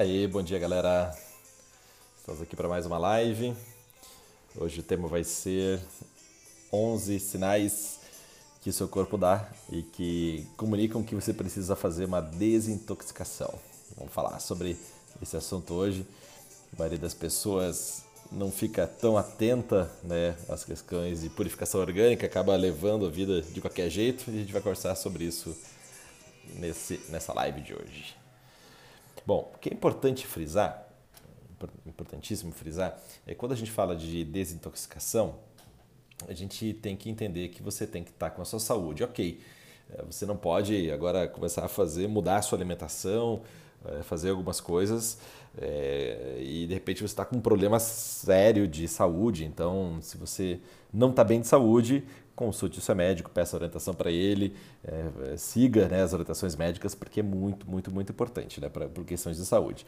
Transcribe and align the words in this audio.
Aí, 0.00 0.26
bom 0.26 0.42
dia 0.42 0.58
galera. 0.58 1.14
Estamos 2.18 2.40
aqui 2.40 2.56
para 2.56 2.66
mais 2.66 2.86
uma 2.86 2.96
live. 2.96 3.54
Hoje 4.56 4.80
o 4.80 4.82
tema 4.82 5.06
vai 5.08 5.22
ser 5.22 5.78
11 6.72 7.20
sinais 7.20 8.00
que 8.62 8.72
seu 8.72 8.88
corpo 8.88 9.18
dá 9.18 9.46
e 9.70 9.82
que 9.82 10.48
comunicam 10.56 11.02
que 11.02 11.14
você 11.14 11.34
precisa 11.34 11.76
fazer 11.76 12.06
uma 12.06 12.22
desintoxicação. 12.22 13.52
Vamos 13.94 14.10
falar 14.10 14.40
sobre 14.40 14.74
esse 15.20 15.36
assunto 15.36 15.74
hoje. 15.74 16.06
A 16.72 16.78
maioria 16.78 16.98
das 16.98 17.12
pessoas 17.12 18.02
não 18.32 18.50
fica 18.50 18.86
tão 18.86 19.18
atenta 19.18 19.92
né, 20.02 20.34
às 20.48 20.64
questões 20.64 21.20
de 21.20 21.28
purificação 21.28 21.78
orgânica, 21.78 22.24
acaba 22.24 22.56
levando 22.56 23.04
a 23.04 23.10
vida 23.10 23.42
de 23.42 23.60
qualquer 23.60 23.90
jeito 23.90 24.30
e 24.30 24.34
a 24.34 24.38
gente 24.38 24.52
vai 24.54 24.62
conversar 24.62 24.94
sobre 24.94 25.24
isso 25.24 25.54
nesse, 26.54 26.98
nessa 27.10 27.34
live 27.34 27.60
de 27.60 27.74
hoje. 27.74 28.19
Bom, 29.26 29.52
o 29.54 29.58
que 29.58 29.68
é 29.68 29.72
importante 29.72 30.26
frisar, 30.26 30.88
importantíssimo 31.86 32.52
frisar, 32.52 32.98
é 33.26 33.34
quando 33.34 33.52
a 33.52 33.56
gente 33.56 33.70
fala 33.70 33.94
de 33.94 34.24
desintoxicação, 34.24 35.36
a 36.28 36.32
gente 36.32 36.74
tem 36.74 36.96
que 36.96 37.08
entender 37.08 37.48
que 37.48 37.62
você 37.62 37.86
tem 37.86 38.02
que 38.02 38.10
estar 38.10 38.30
com 38.30 38.42
a 38.42 38.44
sua 38.44 38.60
saúde. 38.60 39.02
Ok, 39.02 39.40
é, 39.90 40.02
você 40.04 40.26
não 40.26 40.36
pode 40.36 40.90
agora 40.90 41.28
começar 41.28 41.64
a 41.64 41.68
fazer, 41.68 42.08
mudar 42.08 42.36
a 42.36 42.42
sua 42.42 42.58
alimentação, 42.58 43.42
fazer 44.02 44.30
algumas 44.30 44.60
coisas 44.60 45.18
é, 45.58 46.36
e 46.40 46.66
de 46.66 46.74
repente 46.74 46.98
você 46.98 47.06
está 47.06 47.24
com 47.24 47.36
um 47.36 47.40
problema 47.40 47.78
sério 47.78 48.68
de 48.68 48.86
saúde. 48.86 49.44
Então, 49.44 49.98
se 50.00 50.16
você 50.16 50.60
não 50.92 51.10
está 51.10 51.24
bem 51.24 51.40
de 51.40 51.46
saúde, 51.46 52.04
consulte 52.34 52.78
o 52.78 52.82
seu 52.82 52.94
médico, 52.94 53.30
peça 53.30 53.56
orientação 53.56 53.92
para 53.92 54.10
ele, 54.10 54.54
é, 54.84 55.36
siga 55.36 55.88
né, 55.88 56.02
as 56.02 56.12
orientações 56.12 56.56
médicas, 56.56 56.94
porque 56.94 57.20
é 57.20 57.22
muito, 57.22 57.68
muito, 57.68 57.90
muito 57.90 58.12
importante 58.12 58.60
né, 58.60 58.68
para 58.68 58.88
questões 59.04 59.36
de 59.36 59.44
saúde. 59.44 59.86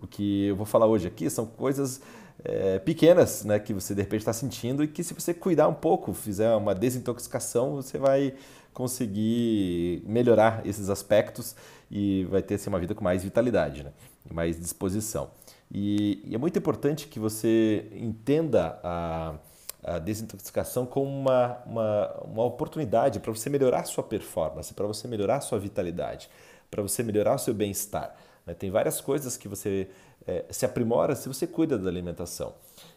O 0.00 0.06
que 0.06 0.46
eu 0.46 0.56
vou 0.56 0.66
falar 0.66 0.86
hoje 0.86 1.06
aqui 1.06 1.28
são 1.30 1.46
coisas 1.46 2.00
é, 2.44 2.78
pequenas 2.78 3.44
né, 3.44 3.58
que 3.58 3.72
você 3.72 3.94
de 3.94 4.02
repente 4.02 4.20
está 4.20 4.32
sentindo 4.32 4.82
e 4.82 4.88
que 4.88 5.02
se 5.02 5.14
você 5.14 5.32
cuidar 5.32 5.68
um 5.68 5.74
pouco, 5.74 6.12
fizer 6.12 6.54
uma 6.56 6.74
desintoxicação, 6.74 7.76
você 7.76 7.98
vai 7.98 8.34
conseguir 8.72 10.02
melhorar 10.06 10.66
esses 10.66 10.88
aspectos 10.88 11.54
e 11.90 12.24
vai 12.30 12.42
ter 12.42 12.54
assim, 12.54 12.68
uma 12.68 12.80
vida 12.80 12.94
com 12.94 13.04
mais 13.04 13.22
vitalidade, 13.22 13.84
né, 13.84 13.92
mais 14.30 14.58
disposição. 14.58 15.30
E, 15.70 16.22
e 16.24 16.34
é 16.34 16.38
muito 16.38 16.58
importante 16.58 17.06
que 17.06 17.18
você 17.18 17.86
entenda 17.92 18.78
a 18.82 19.34
a 19.82 19.98
desintoxicação 19.98 20.86
como 20.86 21.10
uma, 21.10 21.58
uma, 21.66 22.22
uma 22.24 22.44
oportunidade 22.44 23.18
para 23.18 23.32
você 23.32 23.50
melhorar 23.50 23.84
sua 23.84 24.04
performance, 24.04 24.72
para 24.72 24.86
você 24.86 25.08
melhorar 25.08 25.40
sua 25.40 25.58
vitalidade, 25.58 26.30
para 26.70 26.82
você 26.82 27.02
melhorar 27.02 27.34
o 27.34 27.38
seu 27.38 27.52
bem-estar. 27.52 28.14
Né? 28.46 28.54
Tem 28.54 28.70
várias 28.70 29.00
coisas 29.00 29.36
que 29.36 29.48
você 29.48 29.88
é, 30.26 30.44
se 30.50 30.64
aprimora 30.64 31.14
se 31.14 31.28
você 31.28 31.46
cuida 31.46 31.78
da 31.78 31.88
alimentação. 31.88 32.54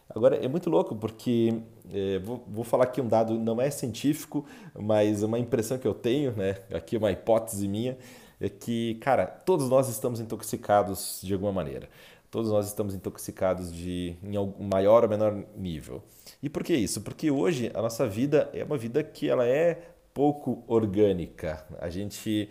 Agora, 0.08 0.36
é 0.36 0.48
muito 0.48 0.70
louco 0.70 0.94
porque, 0.94 1.60
é, 1.92 2.18
vou, 2.20 2.44
vou, 2.46 2.64
falar 2.64 2.84
aqui 2.84 3.00
um 3.00 3.08
dado, 3.08 3.34
não 3.34 3.60
é 3.60 3.70
científico, 3.70 4.44
mas 4.74 5.22
uma 5.22 5.38
impressão 5.38 5.78
que 5.78 5.86
eu 5.86 5.94
tenho, 5.94 6.32
né? 6.32 6.58
aqui 6.72 6.96
uma 6.96 7.10
hipótese 7.10 7.66
minha, 7.66 7.98
é 8.40 8.48
que, 8.48 8.94
cara, 8.96 9.26
todos 9.26 9.68
nós 9.68 9.88
estamos 9.88 10.20
intoxicados 10.20 11.20
de 11.22 11.32
alguma 11.32 11.52
maneira. 11.52 11.88
Todos 12.30 12.50
nós 12.50 12.66
estamos 12.66 12.94
intoxicados 12.94 13.72
de, 13.72 14.16
em 14.22 14.64
maior 14.64 15.02
ou 15.02 15.08
menor 15.08 15.44
nível. 15.56 16.02
E 16.42 16.48
por 16.48 16.62
que 16.62 16.74
isso? 16.74 17.00
Porque 17.00 17.30
hoje 17.30 17.70
a 17.72 17.80
nossa 17.80 18.06
vida 18.06 18.50
é 18.52 18.62
uma 18.62 18.76
vida 18.76 19.02
que 19.02 19.28
ela 19.28 19.46
é 19.46 19.90
pouco 20.12 20.62
orgânica. 20.66 21.64
A 21.78 21.88
gente 21.88 22.48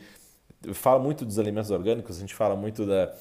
fala 0.73 0.99
muito 0.99 1.25
dos 1.25 1.39
alimentos 1.39 1.71
orgânicos, 1.71 2.17
a 2.17 2.19
gente 2.19 2.33
fala 2.33 2.55
muito 2.55 2.85
da, 2.85 3.13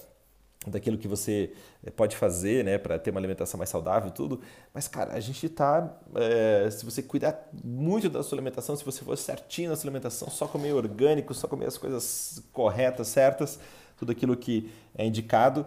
daquilo 0.67 0.97
que 0.97 1.07
você 1.07 1.53
eh, 1.85 1.91
pode 1.91 2.17
fazer 2.17 2.65
né, 2.65 2.79
para 2.79 2.99
ter 2.99 3.11
uma 3.11 3.21
alimentação 3.21 3.59
mais 3.59 3.71
saudável 3.71 4.09
e 4.09 4.13
tudo. 4.13 4.41
Mas, 4.73 4.89
cara, 4.89 5.15
a 5.15 5.21
gente 5.21 5.47
está. 5.47 5.97
É, 6.15 6.69
se 6.71 6.85
você 6.85 7.03
cuidar 7.03 7.49
muito 7.63 8.09
da 8.09 8.23
sua 8.23 8.37
alimentação, 8.37 8.77
se 8.77 8.85
você 8.85 9.05
for 9.05 9.17
certinho 9.17 9.71
na 9.71 9.77
sua 9.77 9.89
alimentação, 9.89 10.29
só 10.31 10.47
comer 10.47 10.73
orgânico, 10.73 11.35
só 11.35 11.47
comer 11.47 11.67
as 11.67 11.79
coisas 11.79 12.43
corretas, 12.53 13.09
certas, 13.09 13.59
tudo 13.97 14.13
aquilo 14.13 14.37
que 14.37 14.71
é 14.97 15.05
indicado, 15.05 15.67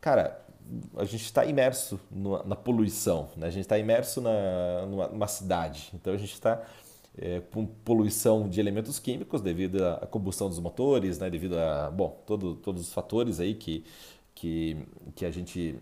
cara, 0.00 0.40
a 0.96 1.04
gente 1.04 1.24
está 1.24 1.44
imerso 1.44 2.00
numa, 2.10 2.42
na 2.42 2.56
poluição, 2.56 3.28
né? 3.36 3.46
a 3.46 3.50
gente 3.50 3.62
está 3.62 3.78
imerso 3.78 4.20
na, 4.20 4.86
numa, 4.86 5.08
numa, 5.08 5.28
cidade. 5.28 5.90
Então 5.94 6.12
a 6.12 6.16
gente 6.16 6.32
está 6.32 6.62
é, 7.18 7.40
com 7.40 7.66
poluição 7.66 8.48
de 8.48 8.60
elementos 8.60 8.98
químicos 8.98 9.40
devido 9.40 9.84
à 9.84 10.06
combustão 10.06 10.48
dos 10.48 10.58
motores, 10.58 11.18
né? 11.18 11.30
devido 11.30 11.58
a 11.58 11.90
bom, 11.90 12.22
todo, 12.26 12.56
todos 12.56 12.82
os 12.82 12.92
fatores 12.92 13.40
aí 13.40 13.54
que, 13.54 13.84
que, 14.34 14.76
que 15.14 15.24
a 15.24 15.30
gente 15.30 15.76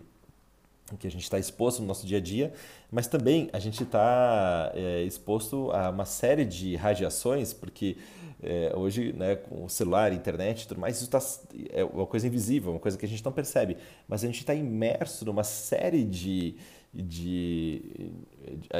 que 0.99 1.07
a 1.07 1.09
gente 1.09 1.23
está 1.23 1.39
exposto 1.39 1.81
no 1.81 1.87
nosso 1.87 2.05
dia 2.05 2.19
a 2.19 2.21
dia, 2.21 2.53
mas 2.91 3.07
também 3.07 3.49
a 3.51 3.57
gente 3.57 3.81
está 3.81 4.71
é, 4.75 5.01
exposto 5.01 5.71
a 5.71 5.89
uma 5.89 6.05
série 6.05 6.45
de 6.45 6.75
radiações, 6.75 7.51
porque 7.53 7.97
é, 8.41 8.71
hoje, 8.75 9.11
né, 9.13 9.35
com 9.35 9.65
o 9.65 9.69
celular, 9.69 10.13
internet 10.13 10.61
e 10.61 10.67
tudo 10.67 10.79
mais, 10.79 10.97
isso 10.97 11.09
tá, 11.09 11.19
é 11.71 11.83
uma 11.83 12.05
coisa 12.05 12.27
invisível, 12.27 12.71
uma 12.71 12.79
coisa 12.79 12.97
que 12.97 13.05
a 13.05 13.09
gente 13.09 13.25
não 13.25 13.31
percebe. 13.31 13.77
Mas 14.07 14.23
a 14.23 14.27
gente 14.27 14.41
está 14.41 14.53
imerso 14.53 15.25
numa 15.25 15.43
série 15.43 16.03
de, 16.03 16.55
de, 16.95 18.11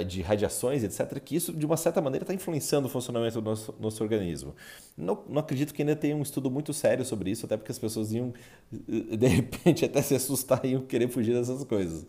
de 0.08 0.22
radiações, 0.22 0.84
etc., 0.84 1.20
que 1.20 1.36
isso, 1.36 1.52
de 1.52 1.66
uma 1.66 1.76
certa 1.76 2.02
maneira, 2.02 2.24
está 2.24 2.34
influenciando 2.34 2.88
o 2.88 2.90
funcionamento 2.90 3.42
do 3.42 3.50
nosso, 3.50 3.76
nosso 3.80 4.02
organismo. 4.02 4.56
Não, 4.98 5.24
não 5.28 5.40
acredito 5.40 5.74
que 5.74 5.82
ainda 5.82 5.96
tenha 5.96 6.16
um 6.16 6.22
estudo 6.22 6.50
muito 6.50 6.74
sério 6.74 7.04
sobre 7.04 7.32
isso, 7.32 7.46
até 7.46 7.58
porque 7.58 7.72
as 7.72 7.80
pessoas 7.80 8.14
iam, 8.14 8.34
de 8.72 9.28
repente, 9.28 9.84
até 9.84 10.02
se 10.02 10.16
assustar 10.16 10.64
e 10.64 10.70
iam 10.70 10.82
querer 10.82 11.10
fugir 11.10 11.34
dessas 11.34 11.64
coisas. 11.66 12.08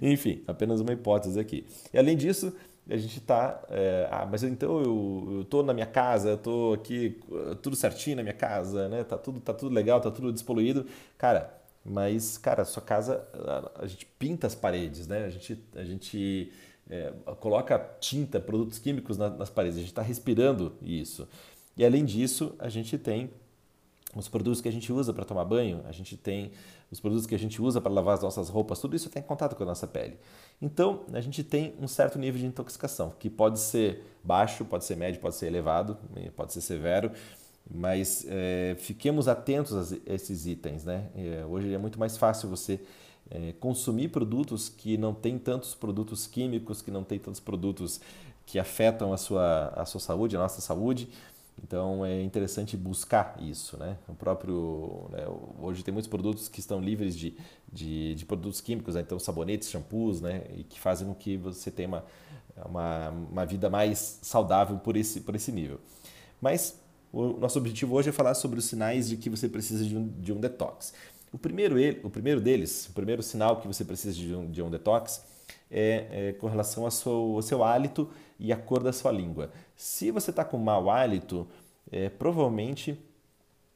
Enfim, 0.00 0.42
apenas 0.46 0.80
uma 0.80 0.92
hipótese 0.92 1.40
aqui. 1.40 1.66
E 1.92 1.98
além 1.98 2.16
disso, 2.16 2.52
a 2.88 2.96
gente 2.96 3.18
está. 3.18 3.60
É, 3.68 4.08
ah, 4.10 4.26
mas 4.30 4.42
então 4.42 4.80
eu 4.80 5.40
estou 5.42 5.62
na 5.62 5.74
minha 5.74 5.86
casa, 5.86 6.34
estou 6.34 6.72
aqui 6.72 7.20
tudo 7.62 7.76
certinho 7.76 8.16
na 8.16 8.22
minha 8.22 8.34
casa, 8.34 8.88
né? 8.88 9.04
Tá 9.04 9.18
tudo, 9.18 9.40
tá 9.40 9.52
tudo 9.52 9.74
legal, 9.74 10.00
tá 10.00 10.10
tudo 10.10 10.32
despoluído. 10.32 10.86
Cara, 11.18 11.57
mas, 11.84 12.36
cara, 12.36 12.64
sua 12.64 12.82
casa, 12.82 13.26
a, 13.34 13.82
a 13.84 13.86
gente 13.86 14.06
pinta 14.18 14.46
as 14.46 14.54
paredes, 14.54 15.06
né? 15.06 15.24
A 15.24 15.30
gente, 15.30 15.58
a 15.74 15.84
gente 15.84 16.52
é, 16.88 17.12
coloca 17.40 17.78
tinta, 18.00 18.40
produtos 18.40 18.78
químicos 18.78 19.16
na, 19.16 19.30
nas 19.30 19.50
paredes, 19.50 19.76
a 19.76 19.80
gente 19.80 19.90
está 19.90 20.02
respirando 20.02 20.74
isso. 20.82 21.28
E 21.76 21.84
além 21.84 22.04
disso, 22.04 22.54
a 22.58 22.68
gente 22.68 22.98
tem 22.98 23.30
os 24.16 24.28
produtos 24.28 24.60
que 24.60 24.68
a 24.68 24.72
gente 24.72 24.92
usa 24.92 25.12
para 25.12 25.24
tomar 25.24 25.44
banho, 25.44 25.82
a 25.86 25.92
gente 25.92 26.16
tem 26.16 26.50
os 26.90 26.98
produtos 26.98 27.26
que 27.26 27.34
a 27.34 27.38
gente 27.38 27.60
usa 27.60 27.80
para 27.80 27.92
lavar 27.92 28.14
as 28.14 28.22
nossas 28.22 28.48
roupas, 28.48 28.80
tudo 28.80 28.96
isso 28.96 29.10
tem 29.10 29.22
contato 29.22 29.54
com 29.54 29.62
a 29.62 29.66
nossa 29.66 29.86
pele. 29.86 30.18
Então, 30.60 31.04
a 31.12 31.20
gente 31.20 31.44
tem 31.44 31.74
um 31.78 31.86
certo 31.86 32.18
nível 32.18 32.40
de 32.40 32.46
intoxicação, 32.46 33.12
que 33.18 33.28
pode 33.28 33.60
ser 33.60 34.02
baixo, 34.24 34.64
pode 34.64 34.84
ser 34.84 34.96
médio, 34.96 35.20
pode 35.20 35.36
ser 35.36 35.46
elevado, 35.46 35.98
pode 36.34 36.52
ser 36.52 36.62
severo, 36.62 37.12
mas 37.70 38.24
é, 38.28 38.76
fiquemos 38.78 39.28
atentos 39.28 39.92
a 39.92 39.96
esses 40.06 40.46
itens. 40.46 40.84
Né? 40.84 41.08
É, 41.14 41.44
hoje 41.44 41.72
é 41.72 41.78
muito 41.78 41.98
mais 41.98 42.16
fácil 42.16 42.48
você 42.48 42.80
é, 43.30 43.52
consumir 43.60 44.08
produtos 44.08 44.68
que 44.68 44.96
não 44.96 45.12
têm 45.12 45.38
tantos 45.38 45.74
produtos 45.74 46.26
químicos, 46.26 46.80
que 46.80 46.90
não 46.90 47.04
têm 47.04 47.18
tantos 47.18 47.40
produtos 47.40 48.00
que 48.46 48.58
afetam 48.58 49.12
a 49.12 49.18
sua, 49.18 49.68
a 49.76 49.84
sua 49.84 50.00
saúde, 50.00 50.36
a 50.36 50.38
nossa 50.38 50.60
saúde. 50.60 51.08
Então 51.62 52.06
é 52.06 52.22
interessante 52.22 52.76
buscar 52.76 53.36
isso, 53.40 53.76
né? 53.76 53.98
O 54.08 54.14
próprio 54.14 55.08
né? 55.10 55.26
hoje 55.60 55.82
tem 55.82 55.92
muitos 55.92 56.08
produtos 56.08 56.48
que 56.48 56.60
estão 56.60 56.80
livres 56.80 57.16
de, 57.16 57.36
de, 57.70 58.14
de 58.14 58.24
produtos 58.24 58.60
químicos, 58.60 58.94
né? 58.94 59.00
então 59.00 59.18
sabonetes, 59.18 59.68
shampoos, 59.68 60.20
né? 60.20 60.44
E 60.56 60.62
que 60.62 60.78
fazem 60.78 61.08
com 61.08 61.14
que 61.14 61.36
você 61.36 61.70
tenha 61.70 61.88
uma, 61.88 62.04
uma, 62.64 63.10
uma 63.10 63.44
vida 63.44 63.68
mais 63.68 64.20
saudável 64.22 64.78
por 64.78 64.96
esse, 64.96 65.20
por 65.20 65.34
esse 65.34 65.50
nível. 65.50 65.80
Mas 66.40 66.80
o 67.12 67.38
nosso 67.38 67.58
objetivo 67.58 67.94
hoje 67.94 68.10
é 68.10 68.12
falar 68.12 68.34
sobre 68.34 68.58
os 68.58 68.66
sinais 68.66 69.08
de 69.08 69.16
que 69.16 69.30
você 69.30 69.48
precisa 69.48 69.84
de 69.84 69.96
um, 69.96 70.08
de 70.08 70.32
um 70.32 70.40
detox. 70.40 70.92
O 71.32 71.38
primeiro, 71.38 71.76
o 72.02 72.10
primeiro 72.10 72.40
deles, 72.40 72.86
o 72.86 72.92
primeiro 72.92 73.22
sinal 73.22 73.60
que 73.60 73.66
você 73.66 73.84
precisa 73.84 74.16
de 74.16 74.34
um, 74.34 74.50
de 74.50 74.62
um 74.62 74.70
detox 74.70 75.22
é, 75.70 76.06
é 76.10 76.32
com 76.32 76.46
relação 76.46 76.84
ao 76.84 76.90
seu, 76.90 77.12
ao 77.12 77.42
seu 77.42 77.62
hálito 77.62 78.08
e 78.38 78.52
a 78.52 78.56
cor 78.56 78.82
da 78.82 78.92
sua 78.92 79.12
língua. 79.12 79.50
Se 79.76 80.10
você 80.10 80.30
está 80.30 80.44
com 80.44 80.56
mau 80.58 80.90
hálito, 80.90 81.46
é, 81.90 82.08
provavelmente 82.08 82.98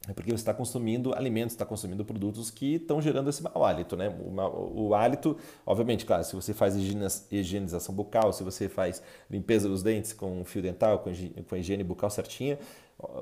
é 0.07 0.13
porque 0.13 0.31
você 0.31 0.35
está 0.35 0.53
consumindo 0.53 1.15
alimentos, 1.15 1.53
está 1.53 1.65
consumindo 1.65 2.03
produtos 2.03 2.51
que 2.51 2.75
estão 2.75 3.01
gerando 3.01 3.29
esse 3.29 3.41
mau 3.41 3.63
hálito, 3.63 3.95
né? 3.95 4.09
O, 4.09 4.87
o, 4.87 4.93
hálito, 4.93 5.37
obviamente, 5.65 6.05
claro, 6.05 6.25
se 6.25 6.35
você 6.35 6.53
faz 6.53 6.75
higienização 6.75 7.95
bucal, 7.95 8.33
se 8.33 8.43
você 8.43 8.67
faz 8.67 9.01
limpeza 9.31 9.69
dos 9.69 9.81
dentes 9.81 10.11
com 10.11 10.43
fio 10.43 10.61
dental, 10.61 10.99
com, 10.99 11.11
com 11.47 11.55
a 11.55 11.57
higiene 11.57 11.85
bucal 11.85 12.09
certinha, 12.09 12.59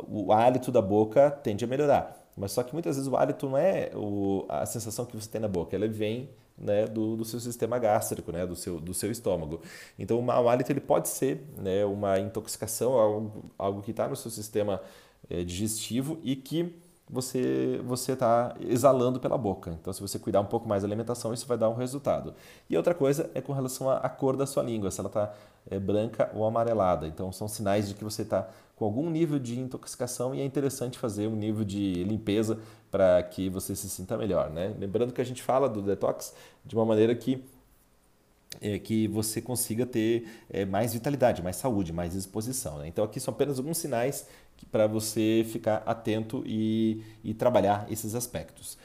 o 0.07 0.33
hálito 0.33 0.71
da 0.71 0.81
boca 0.81 1.29
tende 1.29 1.63
a 1.63 1.67
melhorar. 1.67 2.17
Mas 2.35 2.51
só 2.51 2.63
que 2.63 2.73
muitas 2.73 2.95
vezes 2.95 3.11
o 3.11 3.15
hálito 3.15 3.47
não 3.47 3.57
é 3.57 3.91
o, 3.93 4.45
a 4.49 4.65
sensação 4.65 5.05
que 5.05 5.15
você 5.15 5.29
tem 5.29 5.39
na 5.39 5.47
boca, 5.47 5.75
ela 5.75 5.87
vem 5.87 6.29
né, 6.57 6.85
do, 6.85 7.15
do, 7.15 7.25
seu 7.25 7.39
sistema 7.39 7.77
gástrico, 7.77 8.31
né, 8.31 8.45
do, 8.45 8.55
seu, 8.55 8.79
do 8.79 8.93
seu 8.93 9.11
estômago. 9.11 9.61
Então, 9.97 10.17
o 10.17 10.23
mau 10.23 10.47
hálito 10.47 10.71
ele 10.71 10.79
pode 10.79 11.09
ser 11.09 11.43
né, 11.57 11.83
uma 11.85 12.19
intoxicação, 12.19 12.93
algo, 12.93 13.51
algo 13.57 13.81
que 13.81 13.91
está 13.91 14.07
no 14.07 14.15
seu 14.15 14.31
sistema 14.31 14.81
é, 15.31 15.43
digestivo 15.43 16.19
e 16.23 16.35
que 16.35 16.75
você 17.09 17.81
você 17.85 18.13
está 18.13 18.55
exalando 18.59 19.19
pela 19.19 19.37
boca. 19.37 19.71
Então, 19.79 19.91
se 19.91 20.01
você 20.01 20.17
cuidar 20.17 20.39
um 20.41 20.45
pouco 20.45 20.67
mais 20.67 20.83
da 20.83 20.87
alimentação, 20.87 21.33
isso 21.33 21.45
vai 21.45 21.57
dar 21.57 21.69
um 21.69 21.75
resultado. 21.75 22.33
E 22.69 22.77
outra 22.77 22.93
coisa 22.93 23.29
é 23.33 23.41
com 23.41 23.51
relação 23.53 23.89
à 23.89 24.07
cor 24.09 24.37
da 24.37 24.45
sua 24.45 24.63
língua, 24.63 24.91
se 24.91 24.99
ela 24.99 25.09
está 25.09 25.33
é, 25.69 25.79
branca 25.79 26.31
ou 26.33 26.45
amarelada. 26.45 27.07
Então, 27.07 27.31
são 27.31 27.47
sinais 27.47 27.87
de 27.87 27.95
que 27.95 28.03
você 28.03 28.21
está 28.21 28.47
com 28.75 28.85
algum 28.85 29.09
nível 29.09 29.37
de 29.37 29.59
intoxicação 29.59 30.33
e 30.33 30.41
é 30.41 30.45
interessante 30.45 30.97
fazer 30.97 31.27
um 31.27 31.35
nível 31.35 31.63
de 31.63 32.03
limpeza 32.03 32.57
para 32.89 33.21
que 33.23 33.49
você 33.49 33.75
se 33.75 33.89
sinta 33.89 34.17
melhor. 34.17 34.49
Né? 34.49 34.73
Lembrando 34.79 35.13
que 35.13 35.21
a 35.21 35.23
gente 35.23 35.43
fala 35.43 35.69
do 35.69 35.81
detox 35.81 36.33
de 36.65 36.75
uma 36.75 36.85
maneira 36.85 37.13
que 37.13 37.43
é, 38.59 38.80
que 38.80 39.07
você 39.07 39.42
consiga 39.42 39.86
ter 39.86 40.27
é, 40.50 40.65
mais 40.65 40.94
vitalidade, 40.94 41.42
mais 41.42 41.56
saúde, 41.56 41.94
mais 41.94 42.13
disposição. 42.13 42.80
Né? 42.80 42.88
Então 42.88 43.06
aqui 43.06 43.19
são 43.19 43.33
apenas 43.33 43.57
alguns 43.57 43.77
sinais 43.77 44.27
para 44.71 44.88
você 44.88 45.45
ficar 45.50 45.83
atento 45.86 46.44
e, 46.45 47.01
e 47.24 47.33
trabalhar 47.33 47.88
esses 47.89 48.13
aspectos. 48.15 48.77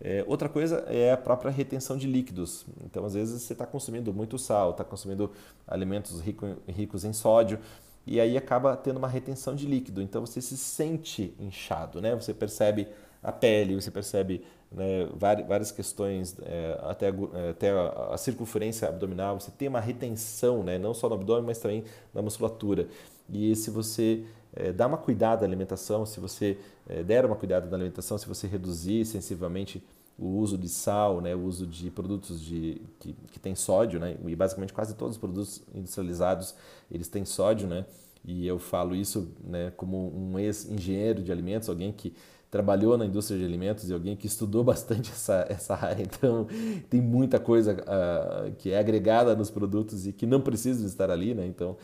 É, 0.00 0.24
outra 0.26 0.48
coisa 0.48 0.84
é 0.88 1.12
a 1.12 1.16
própria 1.16 1.50
retenção 1.50 1.96
de 1.96 2.06
líquidos. 2.06 2.66
Então, 2.84 3.04
às 3.04 3.14
vezes, 3.14 3.42
você 3.42 3.52
está 3.52 3.66
consumindo 3.66 4.12
muito 4.12 4.38
sal, 4.38 4.72
está 4.72 4.84
consumindo 4.84 5.30
alimentos 5.66 6.20
rico, 6.20 6.46
ricos 6.68 7.04
em 7.04 7.12
sódio, 7.12 7.58
e 8.06 8.20
aí 8.20 8.36
acaba 8.36 8.76
tendo 8.76 8.98
uma 8.98 9.08
retenção 9.08 9.54
de 9.54 9.66
líquido. 9.66 10.02
Então, 10.02 10.20
você 10.20 10.40
se 10.40 10.56
sente 10.56 11.34
inchado, 11.40 12.00
né? 12.00 12.14
Você 12.14 12.34
percebe 12.34 12.86
a 13.22 13.32
pele, 13.32 13.74
você 13.74 13.90
percebe 13.90 14.44
né, 14.74 15.08
várias 15.16 15.70
questões, 15.70 16.36
é, 16.42 16.78
até, 16.82 17.08
é, 17.08 17.50
até 17.50 17.70
a 17.70 18.16
circunferência 18.16 18.88
abdominal, 18.88 19.38
você 19.38 19.50
tem 19.50 19.68
uma 19.68 19.80
retenção, 19.80 20.62
né, 20.62 20.78
não 20.78 20.92
só 20.92 21.08
no 21.08 21.14
abdômen, 21.14 21.44
mas 21.44 21.58
também 21.58 21.84
na 22.12 22.20
musculatura. 22.20 22.88
E 23.32 23.54
se 23.54 23.70
você 23.70 24.24
é, 24.52 24.72
dar 24.72 24.86
uma 24.86 24.98
cuidada 24.98 25.42
na 25.42 25.48
alimentação, 25.48 26.04
se 26.04 26.20
você 26.20 26.58
é, 26.88 27.02
der 27.02 27.24
uma 27.24 27.36
cuidada 27.36 27.66
na 27.68 27.76
alimentação, 27.76 28.18
se 28.18 28.26
você 28.26 28.46
reduzir 28.46 29.04
sensivelmente 29.04 29.82
o 30.18 30.38
uso 30.38 30.56
de 30.56 30.68
sal, 30.68 31.20
né, 31.20 31.34
o 31.34 31.44
uso 31.44 31.66
de 31.66 31.90
produtos 31.90 32.40
de, 32.40 32.80
que, 33.00 33.14
que 33.32 33.38
tem 33.38 33.54
sódio, 33.54 33.98
né, 33.98 34.16
e 34.24 34.36
basicamente 34.36 34.72
quase 34.72 34.94
todos 34.94 35.16
os 35.16 35.20
produtos 35.20 35.62
industrializados 35.74 36.54
eles 36.90 37.08
têm 37.08 37.24
sódio, 37.24 37.66
né, 37.66 37.84
e 38.24 38.46
eu 38.46 38.58
falo 38.58 38.94
isso 38.94 39.28
né, 39.44 39.72
como 39.76 40.12
um 40.16 40.38
ex-engenheiro 40.38 41.22
de 41.22 41.30
alimentos, 41.30 41.68
alguém 41.68 41.92
que 41.92 42.14
trabalhou 42.54 42.96
na 42.96 43.04
indústria 43.04 43.36
de 43.36 43.44
alimentos 43.44 43.90
e 43.90 43.92
alguém 43.92 44.14
que 44.14 44.28
estudou 44.28 44.62
bastante 44.62 45.10
essa, 45.10 45.44
essa 45.48 45.74
área. 45.74 46.04
Então, 46.04 46.46
tem 46.88 47.00
muita 47.00 47.40
coisa 47.40 47.72
uh, 47.72 48.52
que 48.58 48.70
é 48.70 48.78
agregada 48.78 49.34
nos 49.34 49.50
produtos 49.50 50.06
e 50.06 50.12
que 50.12 50.24
não 50.24 50.40
precisa 50.40 50.86
estar 50.86 51.10
ali. 51.10 51.34
Né? 51.34 51.44
Então, 51.46 51.76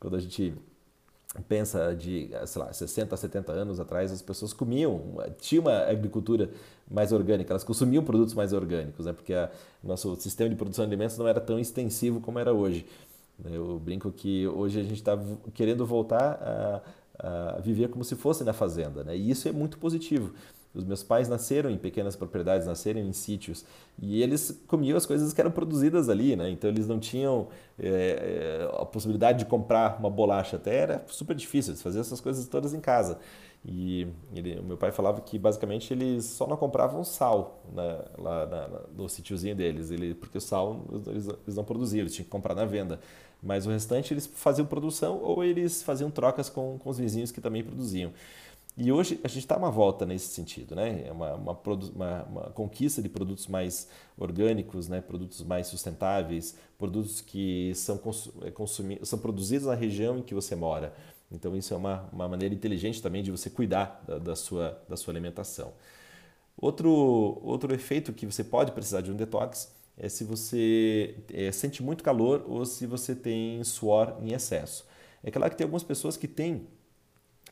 quando 0.00 0.16
a 0.16 0.18
gente 0.18 0.52
pensa 1.46 1.94
de, 1.94 2.30
sei 2.44 2.60
lá, 2.60 2.72
60, 2.72 3.16
70 3.16 3.52
anos 3.52 3.78
atrás, 3.78 4.10
as 4.10 4.20
pessoas 4.20 4.52
comiam, 4.52 5.00
tinha 5.38 5.60
uma 5.60 5.88
agricultura 5.88 6.50
mais 6.90 7.12
orgânica, 7.12 7.52
elas 7.52 7.62
consumiam 7.62 8.02
produtos 8.02 8.34
mais 8.34 8.52
orgânicos, 8.52 9.06
né? 9.06 9.12
porque 9.12 9.32
o 9.32 9.86
nosso 9.86 10.16
sistema 10.16 10.50
de 10.50 10.56
produção 10.56 10.84
de 10.84 10.88
alimentos 10.88 11.16
não 11.16 11.28
era 11.28 11.40
tão 11.40 11.56
extensivo 11.56 12.20
como 12.20 12.40
era 12.40 12.52
hoje. 12.52 12.84
Eu 13.44 13.78
brinco 13.78 14.10
que 14.10 14.48
hoje 14.48 14.80
a 14.80 14.82
gente 14.82 14.94
está 14.94 15.16
querendo 15.54 15.86
voltar 15.86 16.82
viver 17.62 17.88
como 17.88 18.04
se 18.04 18.14
fosse 18.14 18.44
na 18.44 18.52
fazenda, 18.52 19.02
né? 19.04 19.16
E 19.16 19.30
isso 19.30 19.48
é 19.48 19.52
muito 19.52 19.78
positivo. 19.78 20.32
Os 20.76 20.84
meus 20.84 21.02
pais 21.02 21.26
nasceram 21.26 21.70
em 21.70 21.78
pequenas 21.78 22.14
propriedades, 22.14 22.66
nasceram 22.66 23.00
em 23.00 23.12
sítios 23.12 23.64
e 23.98 24.22
eles 24.22 24.62
comiam 24.66 24.94
as 24.94 25.06
coisas 25.06 25.32
que 25.32 25.40
eram 25.40 25.50
produzidas 25.50 26.10
ali, 26.10 26.36
né? 26.36 26.50
Então 26.50 26.68
eles 26.68 26.86
não 26.86 27.00
tinham 27.00 27.48
é, 27.78 28.68
a 28.78 28.84
possibilidade 28.84 29.38
de 29.38 29.46
comprar 29.46 29.98
uma 29.98 30.10
bolacha, 30.10 30.56
até 30.56 30.76
era 30.76 31.04
super 31.08 31.34
difícil, 31.34 31.72
eles 31.72 31.80
faziam 31.80 32.02
essas 32.02 32.20
coisas 32.20 32.46
todas 32.46 32.74
em 32.74 32.80
casa. 32.80 33.18
E 33.64 34.06
ele, 34.34 34.60
o 34.60 34.62
meu 34.62 34.76
pai 34.76 34.92
falava 34.92 35.20
que 35.22 35.38
basicamente 35.38 35.92
eles 35.92 36.24
só 36.26 36.46
não 36.46 36.56
compravam 36.56 37.02
sal 37.02 37.64
né, 37.74 37.98
lá 38.18 38.46
na, 38.46 38.68
na, 38.68 38.80
no 38.96 39.08
sítiozinho 39.08 39.56
deles, 39.56 39.90
ele, 39.90 40.14
porque 40.14 40.38
o 40.38 40.40
sal 40.40 40.84
eles, 41.06 41.26
eles 41.26 41.56
não 41.56 41.64
produziam, 41.64 42.02
eles 42.02 42.14
tinham 42.14 42.24
que 42.26 42.30
comprar 42.30 42.54
na 42.54 42.66
venda. 42.66 43.00
Mas 43.46 43.66
o 43.66 43.70
restante 43.70 44.12
eles 44.12 44.26
faziam 44.26 44.66
produção 44.66 45.20
ou 45.22 45.44
eles 45.44 45.82
faziam 45.82 46.10
trocas 46.10 46.50
com, 46.50 46.78
com 46.78 46.90
os 46.90 46.98
vizinhos 46.98 47.30
que 47.30 47.40
também 47.40 47.62
produziam. 47.62 48.12
E 48.78 48.92
hoje 48.92 49.18
a 49.24 49.28
gente 49.28 49.38
está 49.38 49.56
uma 49.56 49.70
volta 49.70 50.04
nesse 50.04 50.26
sentido, 50.26 50.74
né? 50.74 51.06
É 51.06 51.12
uma, 51.12 51.34
uma, 51.34 51.52
uma, 51.52 52.22
uma, 52.24 52.42
conquista 52.50 53.00
de 53.00 53.08
produtos 53.08 53.46
mais 53.46 53.88
orgânicos, 54.18 54.86
né? 54.86 55.00
produtos 55.00 55.42
mais 55.42 55.68
sustentáveis, 55.68 56.56
produtos 56.76 57.22
que 57.22 57.72
são, 57.74 57.98
é, 58.42 58.50
consumidos, 58.50 59.08
são 59.08 59.18
produzidos 59.18 59.66
na 59.66 59.74
região 59.74 60.18
em 60.18 60.22
que 60.22 60.34
você 60.34 60.54
mora. 60.54 60.92
Então 61.32 61.56
isso 61.56 61.72
é 61.72 61.76
uma, 61.76 62.06
uma 62.12 62.28
maneira 62.28 62.54
inteligente 62.54 63.00
também 63.00 63.22
de 63.22 63.30
você 63.30 63.48
cuidar 63.48 64.04
da, 64.06 64.18
da, 64.18 64.36
sua, 64.36 64.78
da 64.86 64.96
sua 64.96 65.12
alimentação. 65.12 65.72
Outro, 66.58 66.90
outro 67.42 67.74
efeito 67.74 68.12
que 68.12 68.26
você 68.26 68.44
pode 68.44 68.72
precisar 68.72 69.00
de 69.00 69.10
um 69.10 69.16
detox 69.16 69.74
é 69.98 70.08
se 70.08 70.24
você 70.24 71.16
é, 71.32 71.50
sente 71.52 71.82
muito 71.82 72.04
calor 72.04 72.44
ou 72.46 72.64
se 72.66 72.86
você 72.86 73.14
tem 73.14 73.62
suor 73.64 74.16
em 74.20 74.32
excesso. 74.32 74.86
É 75.24 75.30
claro 75.30 75.50
que 75.50 75.56
tem 75.56 75.64
algumas 75.64 75.82
pessoas 75.82 76.16
que 76.16 76.28
têm 76.28 76.66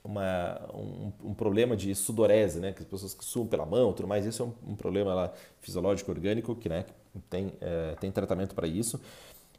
uma, 0.05 0.61
um, 0.75 1.13
um, 1.31 1.35
problema 1.35 1.75
de 1.75 1.95
sudorese, 1.95 2.61
né? 2.61 2.73
que 2.73 2.83
as 2.83 2.89
pessoas 2.89 3.15
que 3.15 3.25
suam 3.25 3.47
pela 3.47 3.65
mão, 3.65 3.93
tudo 3.95 4.07
mais, 4.07 4.27
isso 4.27 4.43
é 4.43 4.47
um, 4.47 4.73
um 4.73 4.77
problema 4.77 5.15
lá, 5.15 5.33
fisiológico 5.61 6.11
orgânico 6.11 6.55
que 6.55 6.69
né, 6.69 6.85
tem, 7.31 7.53
é, 7.61 7.97
tem 7.99 8.13
tratamento 8.13 8.55
para 8.55 8.67
isso. 8.67 9.01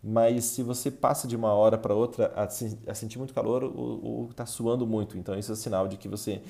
Mas 0.04 0.46
se 0.46 0.62
você 0.62 0.92
passa 0.92 1.28
de 1.28 1.36
uma 1.36 1.52
hora 1.54 1.80
para 1.80 1.96
outra 1.96 2.32
a, 2.36 2.44
a, 2.44 2.94
sentir 2.94 3.18
muito 3.18 3.34
calor 3.34 3.64
ou 3.64 4.28
está 4.30 4.46
suando 4.46 4.86
muito, 4.86 5.18
então 5.18 5.38
isso 5.38 5.52
é 5.52 5.56
sinal 5.56 5.88
de 5.88 5.98
que 5.98 6.08
você 6.08 6.44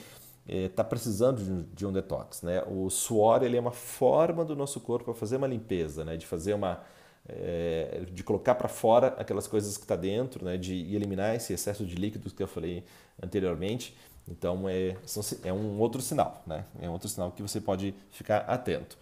está 0.48 0.84
é, 0.84 0.86
precisando 0.86 1.44
de 1.44 1.52
um, 1.52 1.66
de 1.74 1.86
um, 1.86 1.92
detox. 1.92 2.42
Né? 2.42 2.64
O 2.68 2.90
suor 2.90 3.44
ele 3.44 3.58
é 3.58 3.60
uma 3.60 3.72
forma 3.72 4.46
do 4.46 4.56
nosso 4.56 4.80
corpo 4.80 5.06
para 5.06 5.14
fazer 5.14 5.38
uma 5.38 5.48
limpeza, 5.48 6.06
né? 6.06 6.18
de 6.18 6.26
fazer 6.26 6.54
uma 6.54 6.82
é, 7.28 8.04
de 8.12 8.24
colocar 8.24 8.54
para 8.54 8.68
fora 8.68 9.08
aquelas 9.18 9.48
coisas 9.48 9.78
que 9.78 9.84
está 9.84 9.96
dentro, 9.96 10.46
né? 10.46 10.58
de 10.58 10.96
eliminar 10.96 11.36
esse 11.36 11.54
excesso 11.54 11.86
de 11.86 11.96
líquidos 11.96 12.34
que 12.34 12.44
eu 12.44 12.48
falei 12.48 12.84
anteriormente. 13.22 13.96
Então 14.28 14.68
é, 14.70 14.96
é 15.44 15.54
um 15.54 15.80
outro 15.80 16.02
sinal, 16.02 16.44
né? 16.46 16.66
é 16.80 16.90
um 16.90 16.94
outro 16.94 17.10
sinal 17.10 17.32
que 17.32 17.42
você 17.42 17.60
pode 17.60 17.96
ficar 18.12 18.40
atento. 18.40 18.98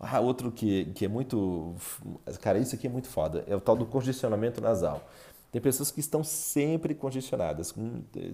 Ah, 0.00 0.20
outro 0.20 0.52
que, 0.52 0.84
que 0.94 1.04
é 1.06 1.08
muito. 1.08 1.74
Cara, 2.40 2.56
isso 2.58 2.74
aqui 2.74 2.86
é 2.86 2.90
muito 2.90 3.08
foda. 3.08 3.44
É 3.48 3.56
o 3.56 3.60
tal 3.60 3.74
do 3.74 3.84
congestionamento 3.84 4.60
nasal. 4.60 5.02
Tem 5.50 5.60
pessoas 5.60 5.90
que 5.90 6.00
estão 6.00 6.22
sempre 6.22 6.94
congestionadas, 6.94 7.74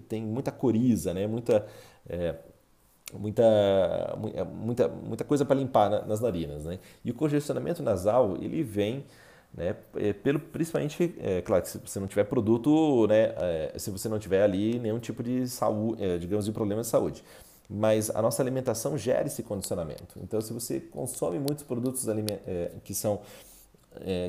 tem 0.09 0.23
muita 0.23 0.51
coriza, 0.51 1.15
né? 1.15 1.27
muita, 1.27 1.67
é, 2.09 2.35
muita, 3.13 3.43
é, 4.35 4.45
muita, 4.45 4.89
muita 4.89 5.25
coisa 5.25 5.45
para 5.45 5.57
limpar 5.57 6.07
nas 6.07 6.21
narinas. 6.21 6.65
Né? 6.65 6.81
E 7.05 7.11
o 7.11 7.15
congestionamento 7.15 7.83
nasal 7.83 8.37
ele 8.41 8.63
vem 8.63 9.05
né, 9.57 9.77
pelo, 10.25 10.41
principalmente, 10.41 11.15
é, 11.21 11.41
claro, 11.41 11.65
se 11.65 11.79
você 11.79 12.01
não 12.01 12.09
tiver 12.09 12.25
produto, 12.25 13.07
né, 13.07 13.33
é, 13.37 13.73
se 13.79 13.89
você 13.89 14.09
não 14.09 14.19
tiver 14.19 14.43
ali 14.43 14.81
nenhum 14.81 14.99
tipo 14.99 15.23
de 15.23 15.47
saúde, 15.47 16.03
é, 16.03 16.19
digamos, 16.19 16.45
de 16.45 16.51
problema 16.51 16.83
de 16.83 16.89
saúde. 16.89 17.23
Mas 17.71 18.11
a 18.11 18.21
nossa 18.21 18.43
alimentação 18.43 18.99
gera 18.99 19.29
esse 19.29 19.43
condicionamento. 19.45 20.19
Então, 20.21 20.41
se 20.41 20.53
você 20.53 20.81
consome 20.81 21.39
muitos 21.39 21.63
produtos 21.63 22.05
que 22.83 22.93
são, 22.93 23.23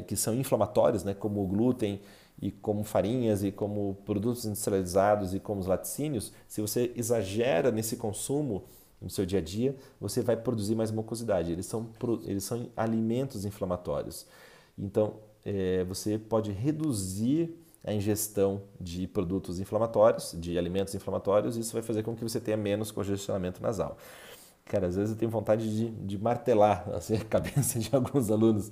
que 0.08 0.16
são 0.16 0.34
inflamatórios, 0.34 1.04
né, 1.04 1.14
como 1.14 1.44
o 1.44 1.48
glúten, 1.48 2.00
e 2.46 2.52
como 2.52 2.84
farinhas 2.84 3.44
e 3.44 3.52
como 3.52 3.96
produtos 4.06 4.46
industrializados 4.46 5.34
e 5.34 5.40
como 5.40 5.62
os 5.62 5.66
laticínios, 5.66 6.32
se 6.48 6.62
você 6.62 6.92
exagera 6.96 7.72
nesse 7.72 7.98
consumo 7.98 8.66
no 9.02 9.10
seu 9.10 9.26
dia 9.26 9.40
a 9.40 9.42
dia, 9.42 9.76
você 10.00 10.22
vai 10.22 10.38
produzir 10.38 10.76
mais 10.76 10.92
mucosidade. 10.92 11.52
Eles 11.52 11.66
são, 11.66 11.90
eles 12.24 12.44
são 12.44 12.70
alimentos 12.78 13.46
inflamatórios. 13.46 14.28
Então, 14.78 15.16
é, 15.44 15.84
você 15.86 16.20
pode 16.20 16.52
reduzir 16.52 17.60
a 17.84 17.92
ingestão 17.92 18.62
de 18.80 19.08
produtos 19.08 19.60
inflamatórios, 19.60 20.36
de 20.38 20.58
alimentos 20.58 20.94
inflamatórios, 20.94 21.58
e 21.58 21.62
isso 21.62 21.74
vai 21.74 21.82
fazer 21.82 22.04
com 22.04 22.16
que 22.16 22.24
você 22.24 22.40
tenha 22.40 22.58
menos 22.58 22.92
congestionamento 22.92 23.62
nasal. 23.62 23.98
Cara, 24.66 24.86
às 24.86 24.96
vezes 24.96 25.12
eu 25.12 25.18
tenho 25.18 25.32
vontade 25.32 25.68
de, 25.76 25.90
de 25.90 26.18
martelar 26.18 26.88
assim, 26.94 27.16
a 27.16 27.26
cabeça 27.26 27.80
de 27.80 27.90
alguns 27.92 28.30
alunos, 28.30 28.72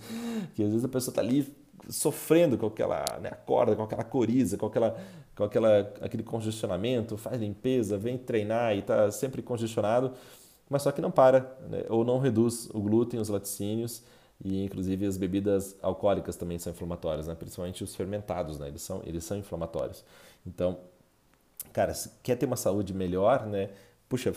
que 0.54 0.62
às 0.62 0.70
vezes 0.70 0.86
a 0.86 0.90
pessoa 0.90 1.12
está 1.12 1.22
ali 1.22 1.63
sofrendo 1.90 2.58
com 2.58 2.68
aquela 2.68 3.06
né, 3.22 3.32
corda, 3.46 3.76
com 3.76 3.84
aquela 3.84 4.04
coriza, 4.04 4.58
com, 4.58 4.66
aquela, 4.66 4.98
com 5.36 5.44
aquela, 5.44 5.94
aquele 6.02 6.24
congestionamento, 6.24 7.18
faz 7.18 7.40
limpeza, 7.40 7.98
vem 7.98 8.18
treinar 8.18 8.76
e 8.76 8.80
está 8.80 9.12
sempre 9.12 9.42
congestionado, 9.42 10.14
mas 10.70 10.82
só 10.82 10.92
que 10.92 11.02
não 11.02 11.12
para, 11.12 11.56
né, 11.70 11.84
ou 11.90 12.04
não 12.04 12.20
reduz 12.20 12.70
o 12.74 12.80
glúten, 12.80 13.20
os 13.20 13.30
laticínios, 13.30 14.04
e 14.44 14.64
inclusive 14.64 15.06
as 15.06 15.18
bebidas 15.18 15.76
alcoólicas 15.82 16.36
também 16.36 16.60
são 16.60 16.72
inflamatórias, 16.72 17.28
né? 17.28 17.36
principalmente 17.36 17.84
os 17.84 17.96
fermentados, 17.96 18.60
né? 18.60 18.68
eles, 18.68 18.82
são, 18.82 19.02
eles 19.06 19.24
são 19.24 19.38
inflamatórios. 19.38 20.04
Então, 20.46 20.80
cara, 21.72 21.94
se 21.94 22.12
quer 22.22 22.36
ter 22.36 22.46
uma 22.46 22.58
saúde 22.58 22.94
melhor, 22.94 23.46
né? 23.46 23.70
Puxa, 24.14 24.32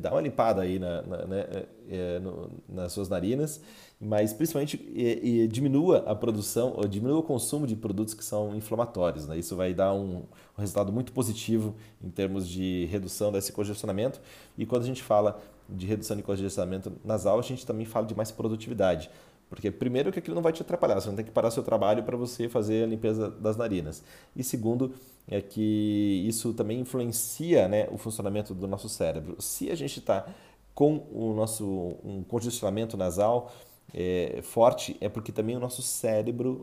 dá 0.00 0.10
uma 0.10 0.22
limpada 0.22 0.62
aí 0.62 0.78
na, 0.78 1.02
na 1.02 1.26
né, 1.26 1.44
é, 1.86 2.18
no, 2.18 2.50
nas 2.66 2.92
suas 2.92 3.10
narinas, 3.10 3.60
mas 4.00 4.32
principalmente 4.32 4.80
e, 4.94 5.42
e 5.42 5.48
diminua 5.48 5.98
a 6.06 6.14
produção, 6.14 6.72
ou 6.74 6.88
diminua 6.88 7.18
o 7.18 7.22
consumo 7.22 7.66
de 7.66 7.76
produtos 7.76 8.14
que 8.14 8.24
são 8.24 8.56
inflamatórios. 8.56 9.28
Né? 9.28 9.36
Isso 9.36 9.54
vai 9.54 9.74
dar 9.74 9.92
um, 9.92 10.22
um 10.56 10.60
resultado 10.60 10.90
muito 10.90 11.12
positivo 11.12 11.74
em 12.02 12.08
termos 12.08 12.48
de 12.48 12.86
redução 12.86 13.30
desse 13.30 13.52
congestionamento. 13.52 14.18
E 14.56 14.64
quando 14.64 14.84
a 14.84 14.86
gente 14.86 15.02
fala 15.02 15.38
de 15.68 15.84
redução 15.84 16.16
de 16.16 16.22
congestionamento 16.22 16.90
nasal, 17.04 17.38
a 17.38 17.42
gente 17.42 17.66
também 17.66 17.84
fala 17.84 18.06
de 18.06 18.14
mais 18.14 18.30
produtividade. 18.30 19.10
Porque, 19.48 19.70
primeiro, 19.70 20.12
que 20.12 20.18
aquilo 20.18 20.34
não 20.34 20.42
vai 20.42 20.52
te 20.52 20.60
atrapalhar, 20.62 21.00
você 21.00 21.08
não 21.08 21.16
tem 21.16 21.24
que 21.24 21.30
parar 21.30 21.50
seu 21.50 21.62
trabalho 21.62 22.02
para 22.02 22.16
você 22.16 22.48
fazer 22.48 22.84
a 22.84 22.86
limpeza 22.86 23.30
das 23.30 23.56
narinas. 23.56 24.02
E 24.36 24.44
segundo, 24.44 24.92
é 25.26 25.40
que 25.40 26.24
isso 26.26 26.52
também 26.52 26.80
influencia 26.80 27.66
né, 27.66 27.88
o 27.90 27.96
funcionamento 27.96 28.54
do 28.54 28.66
nosso 28.66 28.88
cérebro. 28.88 29.36
Se 29.40 29.70
a 29.70 29.74
gente 29.74 30.00
está 30.00 30.26
com 30.74 31.06
o 31.12 31.32
nosso 31.34 31.96
um 32.04 32.22
congestionamento 32.22 32.96
nasal 32.96 33.50
é, 33.94 34.40
forte, 34.42 34.96
é 35.00 35.08
porque 35.08 35.32
também 35.32 35.56
o 35.56 35.60
nosso 35.60 35.82
cérebro, 35.82 36.62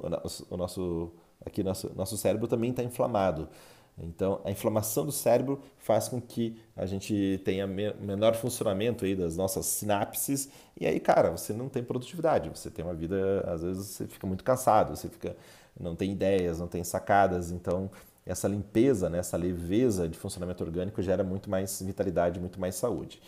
o 0.49 0.57
nosso, 0.57 1.11
aqui 1.45 1.63
nosso, 1.63 1.91
nosso 1.95 2.17
cérebro 2.17 2.47
também 2.47 2.69
está 2.69 2.83
inflamado. 2.83 3.49
Então, 3.97 4.41
a 4.43 4.51
inflamação 4.51 5.05
do 5.05 5.11
cérebro 5.11 5.61
faz 5.77 6.09
com 6.09 6.19
que 6.19 6.59
a 6.75 6.85
gente 6.85 7.41
tenha 7.45 7.65
menor 7.65 8.35
funcionamento 8.35 9.05
aí 9.05 9.15
das 9.15 9.37
nossas 9.37 9.65
sinapses 9.67 10.49
e 10.77 10.85
aí, 10.85 10.99
cara, 10.99 11.31
você 11.31 11.53
não 11.53 11.69
tem 11.69 11.83
produtividade, 11.83 12.49
você 12.49 12.69
tem 12.69 12.83
uma 12.83 12.93
vida, 12.93 13.41
às 13.47 13.61
vezes 13.63 13.87
você 13.87 14.05
fica 14.07 14.27
muito 14.27 14.43
cansado, 14.43 14.95
você 14.95 15.07
fica 15.07 15.35
não 15.79 15.95
tem 15.95 16.11
ideias, 16.11 16.59
não 16.59 16.67
tem 16.67 16.83
sacadas, 16.83 17.51
então 17.51 17.89
essa 18.25 18.47
limpeza, 18.47 19.09
né, 19.09 19.19
essa 19.19 19.37
leveza 19.37 20.07
de 20.09 20.17
funcionamento 20.17 20.63
orgânico 20.63 21.01
gera 21.01 21.23
muito 21.23 21.49
mais 21.49 21.81
vitalidade, 21.81 22.39
muito 22.39 22.59
mais 22.59 22.75
saúde. 22.75 23.21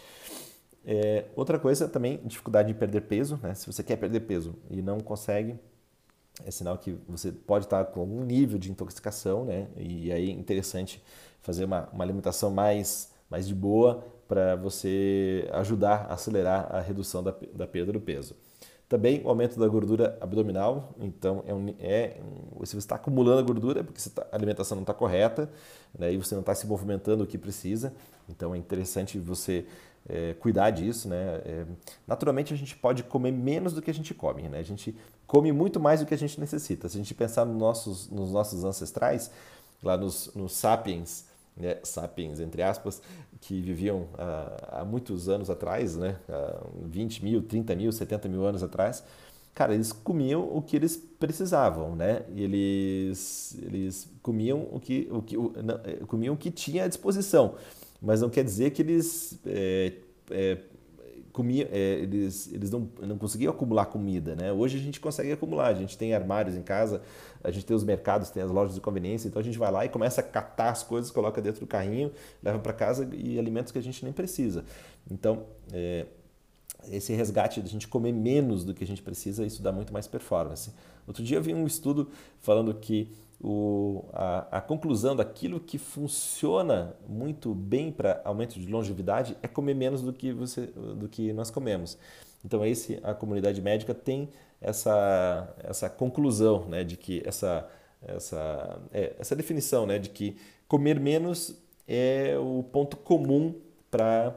É, 0.85 1.25
outra 1.35 1.59
coisa 1.59 1.87
também, 1.87 2.19
dificuldade 2.23 2.69
de 2.69 2.73
perder 2.73 3.01
peso, 3.01 3.37
né? 3.43 3.53
Se 3.53 3.67
você 3.67 3.83
quer 3.83 3.97
perder 3.97 4.21
peso 4.21 4.55
e 4.71 4.81
não 4.81 5.01
consegue, 5.01 5.59
é 6.45 6.51
sinal 6.51 6.77
que 6.77 6.95
você 7.07 7.31
pode 7.31 7.65
estar 7.65 7.85
com 7.85 7.99
algum 7.99 8.23
nível 8.23 8.59
de 8.59 8.71
intoxicação, 8.71 9.45
né? 9.45 9.67
E 9.75 10.11
aí 10.11 10.29
é 10.29 10.33
interessante 10.33 11.03
fazer 11.41 11.65
uma, 11.65 11.89
uma 11.91 12.03
alimentação 12.03 12.51
mais, 12.51 13.11
mais 13.29 13.47
de 13.47 13.55
boa 13.55 14.03
para 14.27 14.55
você 14.55 15.47
ajudar 15.53 16.07
a 16.09 16.13
acelerar 16.13 16.67
a 16.69 16.81
redução 16.81 17.23
da, 17.23 17.33
da 17.53 17.65
perda 17.65 17.93
do 17.93 17.99
peso. 17.99 18.35
Também 18.89 19.21
o 19.23 19.29
aumento 19.29 19.59
da 19.59 19.67
gordura 19.67 20.17
abdominal, 20.21 20.93
então 20.99 21.43
é, 21.45 21.53
um, 21.53 21.75
é 21.79 22.21
se 22.63 22.73
você 22.73 22.77
está 22.77 22.95
acumulando 22.95 23.39
a 23.39 23.43
gordura 23.43 23.81
é 23.81 23.83
porque 23.83 24.01
tá, 24.09 24.25
a 24.31 24.35
alimentação 24.35 24.75
não 24.75 24.83
está 24.83 24.93
correta 24.93 25.49
né, 25.97 26.13
e 26.13 26.17
você 26.17 26.35
não 26.35 26.39
está 26.39 26.55
se 26.55 26.65
movimentando 26.65 27.23
o 27.23 27.27
que 27.27 27.37
precisa, 27.37 27.93
então 28.29 28.55
é 28.55 28.57
interessante 28.57 29.19
você 29.19 29.65
é, 30.07 30.33
cuidar 30.35 30.69
disso, 30.69 31.09
né? 31.09 31.41
É, 31.45 31.65
naturalmente 32.07 32.53
a 32.53 32.57
gente 32.57 32.77
pode 32.77 33.03
comer 33.03 33.31
menos 33.31 33.73
do 33.73 33.81
que 33.81 33.91
a 33.91 33.93
gente 33.93 34.13
come, 34.13 34.43
né? 34.43 34.59
A 34.59 34.63
gente 34.63 34.95
come 35.27 35.51
muito 35.51 35.79
mais 35.79 35.99
do 35.99 36.05
que 36.05 36.13
a 36.13 36.17
gente 36.17 36.39
necessita. 36.39 36.89
Se 36.89 36.97
a 36.97 36.99
gente 36.99 37.13
pensar 37.13 37.45
nos 37.45 37.57
nossos, 37.57 38.09
nos 38.09 38.31
nossos 38.31 38.63
ancestrais, 38.63 39.29
lá 39.83 39.97
nos, 39.97 40.31
nos 40.33 40.53
sapiens, 40.53 41.25
né? 41.55 41.77
sapiens 41.83 42.39
entre 42.39 42.63
aspas, 42.63 43.01
que 43.41 43.61
viviam 43.61 44.07
há, 44.17 44.79
há 44.79 44.85
muitos 44.85 45.29
anos 45.29 45.49
atrás, 45.49 45.95
né? 45.95 46.17
Há 46.29 46.63
20 46.83 47.23
mil, 47.23 47.43
30 47.43 47.75
mil, 47.75 47.91
70 47.91 48.27
mil 48.29 48.45
anos 48.45 48.63
atrás, 48.63 49.03
cara, 49.53 49.73
eles 49.73 49.91
comiam 49.91 50.41
o 50.55 50.61
que 50.61 50.75
eles 50.75 50.95
precisavam, 50.95 51.95
né? 51.95 52.23
eles, 52.35 53.57
eles 53.61 54.07
comiam 54.23 54.67
o 54.71 54.79
que, 54.79 55.07
o 55.11 55.21
que, 55.21 55.37
o, 55.37 55.51
não, 55.63 55.79
é, 55.83 55.95
comiam 56.07 56.35
o 56.35 56.37
que 56.37 56.49
tinha 56.49 56.85
à 56.85 56.87
disposição 56.87 57.55
mas 58.01 58.21
não 58.21 58.29
quer 58.29 58.43
dizer 58.43 58.71
que 58.71 58.81
eles 58.81 59.39
é, 59.45 59.93
é, 60.31 60.57
comiam, 61.37 61.67
é, 61.71 61.99
eles, 61.99 62.51
eles 62.51 62.71
não, 62.71 62.89
não 62.99 63.15
conseguiam 63.15 63.53
acumular 63.53 63.85
comida, 63.85 64.35
né? 64.35 64.51
Hoje 64.51 64.75
a 64.75 64.81
gente 64.81 64.99
consegue 64.99 65.31
acumular, 65.31 65.67
a 65.67 65.73
gente 65.75 65.95
tem 65.95 66.11
armários 66.15 66.55
em 66.55 66.63
casa, 66.63 66.99
a 67.43 67.51
gente 67.51 67.63
tem 67.63 67.77
os 67.77 67.83
mercados, 67.83 68.31
tem 68.31 68.41
as 68.41 68.49
lojas 68.49 68.73
de 68.73 68.81
conveniência, 68.81 69.27
então 69.27 69.39
a 69.39 69.43
gente 69.43 69.59
vai 69.59 69.71
lá 69.71 69.85
e 69.85 69.89
começa 69.89 70.19
a 70.19 70.23
catar 70.23 70.71
as 70.71 70.81
coisas, 70.81 71.11
coloca 71.11 71.39
dentro 71.39 71.59
do 71.59 71.67
carrinho, 71.67 72.11
leva 72.41 72.57
para 72.57 72.73
casa 72.73 73.07
e 73.13 73.37
alimentos 73.37 73.71
que 73.71 73.77
a 73.77 73.83
gente 73.83 74.03
nem 74.03 74.11
precisa. 74.11 74.65
Então, 75.11 75.43
é, 75.71 76.07
esse 76.89 77.13
resgate 77.13 77.61
de 77.61 77.67
a 77.67 77.71
gente 77.71 77.87
comer 77.87 78.13
menos 78.13 78.63
do 78.63 78.73
que 78.73 78.83
a 78.83 78.87
gente 78.87 79.03
precisa, 79.03 79.45
isso 79.45 79.61
dá 79.61 79.71
muito 79.71 79.93
mais 79.93 80.07
performance. 80.07 80.71
Outro 81.05 81.23
dia 81.23 81.37
eu 81.37 81.43
vi 81.43 81.53
um 81.53 81.67
estudo 81.67 82.09
falando 82.39 82.73
que 82.73 83.15
o, 83.39 84.05
a, 84.13 84.57
a, 84.57 84.61
conclusão 84.61 85.15
daquilo 85.15 85.59
que 85.59 85.77
funciona 85.77 86.95
muito 87.07 87.53
bem 87.53 87.91
para 87.91 88.19
aumento 88.25 88.59
de 88.59 88.67
longevidade 88.67 89.37
é 89.43 89.47
comer 89.47 89.75
menos 89.75 90.01
do 90.01 90.11
que, 90.11 90.33
você, 90.33 90.65
do 90.65 91.07
que 91.07 91.31
nós 91.33 91.51
comemos. 91.51 91.97
Então, 92.43 92.65
esse, 92.65 92.99
a 93.03 93.13
comunidade 93.13 93.61
médica 93.61 93.93
tem 93.93 94.29
essa, 94.59 95.53
essa 95.59 95.89
conclusão 95.89 96.65
né, 96.65 96.83
de 96.83 96.97
que 96.97 97.21
essa, 97.25 97.67
essa, 98.01 98.79
é, 98.91 99.15
essa 99.19 99.35
definição 99.35 99.85
né, 99.85 99.99
de 99.99 100.09
que 100.09 100.37
comer 100.67 100.99
menos 100.99 101.55
é 101.87 102.35
o 102.39 102.63
ponto 102.63 102.97
comum 102.97 103.53
para 103.91 104.35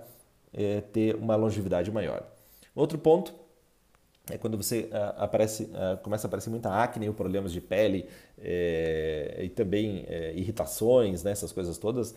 é, 0.53 0.81
ter 0.81 1.17
uma 1.17 1.37
longevidade 1.37 1.91
maior. 1.91 2.23
Outro 2.75 2.99
ponto 2.99 3.35
é 4.31 4.39
quando 4.39 4.57
você 4.57 4.89
uh, 4.93 5.23
aparece, 5.23 5.65
uh, 5.65 5.97
começa 6.03 6.27
a 6.27 6.29
aparecer 6.29 6.51
muita 6.51 6.71
acne 6.71 7.09
ou 7.09 7.15
problemas 7.15 7.53
de 7.53 7.61
pele 7.61 8.07
é, 8.39 9.41
e 9.43 9.49
também 9.49 10.05
é, 10.09 10.33
irritações, 10.35 11.23
né, 11.23 11.33
essas 11.33 11.53
coisas 11.53 11.77
todas, 11.79 12.15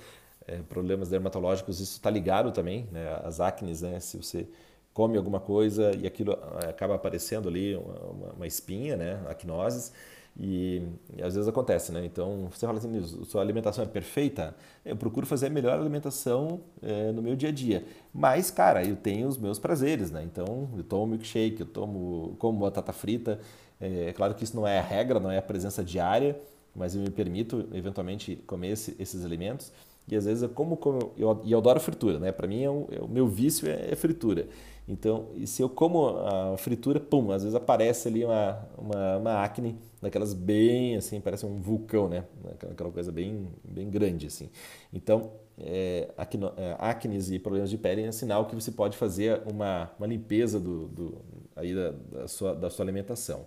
é, 0.47 0.57
problemas 0.69 1.09
dermatológicos, 1.09 1.79
isso 1.79 1.93
está 1.93 2.09
ligado 2.09 2.51
também, 2.51 2.87
né, 2.91 3.19
as 3.23 3.39
acnes, 3.39 3.81
né, 3.81 3.99
se 3.99 4.17
você 4.17 4.47
come 4.93 5.17
alguma 5.17 5.39
coisa 5.39 5.91
e 5.95 6.05
aquilo 6.05 6.33
acaba 6.67 6.95
aparecendo 6.95 7.49
ali 7.49 7.75
uma, 7.75 8.33
uma 8.33 8.47
espinha, 8.47 8.95
né, 8.95 9.19
acnoses, 9.27 9.91
e, 10.39 10.81
e, 11.15 11.21
às 11.21 11.35
vezes 11.35 11.47
acontece, 11.47 11.91
né? 11.91 12.03
Então 12.05 12.47
você 12.51 12.65
fala 12.65 12.79
assim, 12.79 13.03
sua 13.25 13.41
alimentação 13.41 13.83
é 13.83 13.87
perfeita? 13.87 14.55
Eu 14.83 14.95
procuro 14.95 15.25
fazer 15.25 15.47
a 15.47 15.49
melhor 15.49 15.79
alimentação 15.79 16.61
é, 16.81 17.11
no 17.11 17.21
meu 17.21 17.35
dia 17.35 17.49
a 17.49 17.51
dia. 17.51 17.85
Mas, 18.13 18.49
cara, 18.49 18.83
eu 18.83 18.95
tenho 18.95 19.27
os 19.27 19.37
meus 19.37 19.59
prazeres, 19.59 20.09
né? 20.11 20.23
Então 20.23 20.69
eu 20.75 20.83
tomo 20.83 21.07
milkshake, 21.07 21.61
eu 21.61 21.67
tomo 21.67 22.35
como 22.39 22.59
batata 22.59 22.91
frita. 22.91 23.39
É, 23.79 24.09
é 24.09 24.13
claro 24.13 24.33
que 24.33 24.43
isso 24.43 24.55
não 24.55 24.67
é 24.67 24.79
a 24.79 24.81
regra, 24.81 25.19
não 25.19 25.29
é 25.29 25.37
a 25.37 25.41
presença 25.41 25.83
diária, 25.83 26.39
mas 26.75 26.95
eu 26.95 27.01
me 27.01 27.11
permito 27.11 27.69
eventualmente 27.71 28.35
comer 28.47 28.69
esse, 28.69 28.95
esses 28.99 29.23
alimentos. 29.23 29.71
E 30.07 30.15
às 30.15 30.25
vezes 30.25 30.43
eu 30.43 30.49
como, 30.49 30.75
como 30.77 31.13
eu, 31.17 31.41
e 31.43 31.51
eu 31.51 31.57
adoro 31.57 31.79
fritura, 31.79 32.19
né? 32.19 32.31
Para 32.31 32.47
mim 32.47 32.63
é 32.63 32.69
o, 32.69 32.87
é 32.91 32.99
o 33.01 33.07
meu 33.07 33.27
vício 33.27 33.69
é, 33.69 33.91
é 33.91 33.95
fritura. 33.95 34.47
Então, 34.87 35.29
e 35.35 35.47
se 35.47 35.61
eu 35.61 35.69
como 35.69 36.09
a 36.09 36.57
fritura, 36.57 36.99
pum, 36.99 37.31
às 37.31 37.43
vezes 37.43 37.55
aparece 37.55 38.09
ali 38.09 38.25
uma, 38.25 38.67
uma, 38.77 39.17
uma 39.17 39.43
acne, 39.43 39.77
daquelas 40.01 40.33
bem 40.33 40.97
assim, 40.97 41.21
parece 41.21 41.45
um 41.45 41.61
vulcão, 41.61 42.09
né? 42.09 42.25
Aquela 42.69 42.91
coisa 42.91 43.11
bem, 43.11 43.47
bem 43.63 43.89
grande, 43.89 44.27
assim. 44.27 44.49
Então, 44.91 45.31
é, 45.57 46.09
acne, 46.17 46.45
é, 46.57 46.75
acnes 46.79 47.31
e 47.31 47.39
problemas 47.39 47.69
de 47.69 47.77
pele 47.77 48.03
é 48.03 48.11
sinal 48.11 48.45
que 48.45 48.55
você 48.55 48.71
pode 48.71 48.97
fazer 48.97 49.41
uma, 49.49 49.89
uma 49.97 50.07
limpeza 50.07 50.59
do, 50.59 50.87
do, 50.87 51.21
aí 51.55 51.73
da, 51.73 51.91
da, 51.91 52.27
sua, 52.27 52.53
da 52.53 52.69
sua 52.69 52.83
alimentação. 52.83 53.45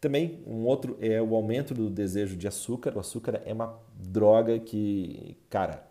Também, 0.00 0.42
um 0.46 0.64
outro 0.64 0.96
é 1.00 1.20
o 1.20 1.34
aumento 1.34 1.74
do 1.74 1.90
desejo 1.90 2.36
de 2.36 2.48
açúcar. 2.48 2.96
O 2.96 3.00
açúcar 3.00 3.42
é 3.44 3.52
uma 3.52 3.78
droga 3.94 4.58
que, 4.58 5.36
cara, 5.50 5.86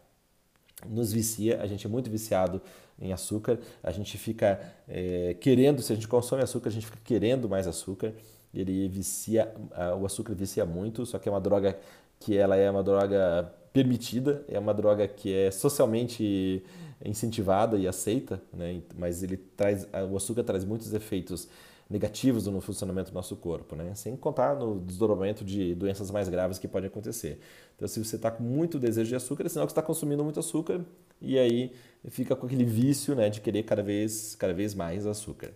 nos 0.87 1.11
vicia, 1.11 1.61
a 1.61 1.67
gente 1.67 1.85
é 1.85 1.89
muito 1.89 2.09
viciado 2.09 2.61
em 2.99 3.13
açúcar, 3.13 3.59
a 3.83 3.91
gente 3.91 4.17
fica 4.17 4.59
é, 4.87 5.35
querendo, 5.39 5.81
se 5.81 5.93
a 5.93 5.95
gente 5.95 6.07
consome 6.07 6.41
açúcar, 6.41 6.69
a 6.69 6.71
gente 6.71 6.85
fica 6.85 6.99
querendo 7.03 7.47
mais 7.47 7.67
açúcar, 7.67 8.13
ele 8.53 8.87
vicia, 8.89 9.53
o 9.99 10.05
açúcar 10.05 10.33
vicia 10.33 10.65
muito, 10.65 11.05
só 11.05 11.19
que 11.19 11.29
é 11.29 11.31
uma 11.31 11.39
droga 11.39 11.77
que 12.19 12.35
ela 12.35 12.55
é 12.55 12.69
uma 12.69 12.83
droga 12.83 13.53
permitida, 13.71 14.43
é 14.47 14.57
uma 14.57 14.73
droga 14.73 15.07
que 15.07 15.33
é 15.33 15.51
socialmente 15.51 16.63
incentivada 17.05 17.77
e 17.77 17.87
aceita, 17.87 18.41
né? 18.51 18.81
mas 18.97 19.23
ele 19.23 19.37
traz, 19.37 19.87
o 20.11 20.17
açúcar 20.17 20.43
traz 20.43 20.65
muitos 20.65 20.93
efeitos 20.93 21.47
negativos 21.89 22.46
no 22.46 22.62
funcionamento 22.62 23.10
do 23.10 23.15
nosso 23.15 23.36
corpo, 23.36 23.75
né? 23.75 23.96
sem 23.96 24.15
contar 24.15 24.55
no 24.55 24.79
desdobramento 24.79 25.43
de 25.43 25.74
doenças 25.74 26.12
mais 26.12 26.29
graves 26.29 26.60
que 26.60 26.67
podem 26.67 26.88
acontecer. 26.88 27.39
Então, 27.75 27.88
se 27.88 28.03
você 28.03 28.15
está 28.15 28.29
com 28.29 28.43
muito 28.43 28.77
desejo 28.77 29.10
de 29.10 29.15
açúcar, 29.15 29.46
é 29.46 29.50
sinal 29.50 29.65
que 29.65 29.72
está 29.72 29.81
consumindo 29.81 30.24
muito 30.24 30.39
açúcar 30.39 30.86
e 31.19 31.39
aí 31.39 31.74
fica 32.10 32.36
com 32.36 32.46
aquele 32.46 32.63
vício 32.63 33.15
né, 33.15 33.29
de 33.29 33.41
querer 33.41 33.63
cada 33.63 33.81
vez, 33.81 34.36
cada 34.36 34.53
vez 34.53 34.75
mais 34.75 35.08
açúcar. 35.08 35.51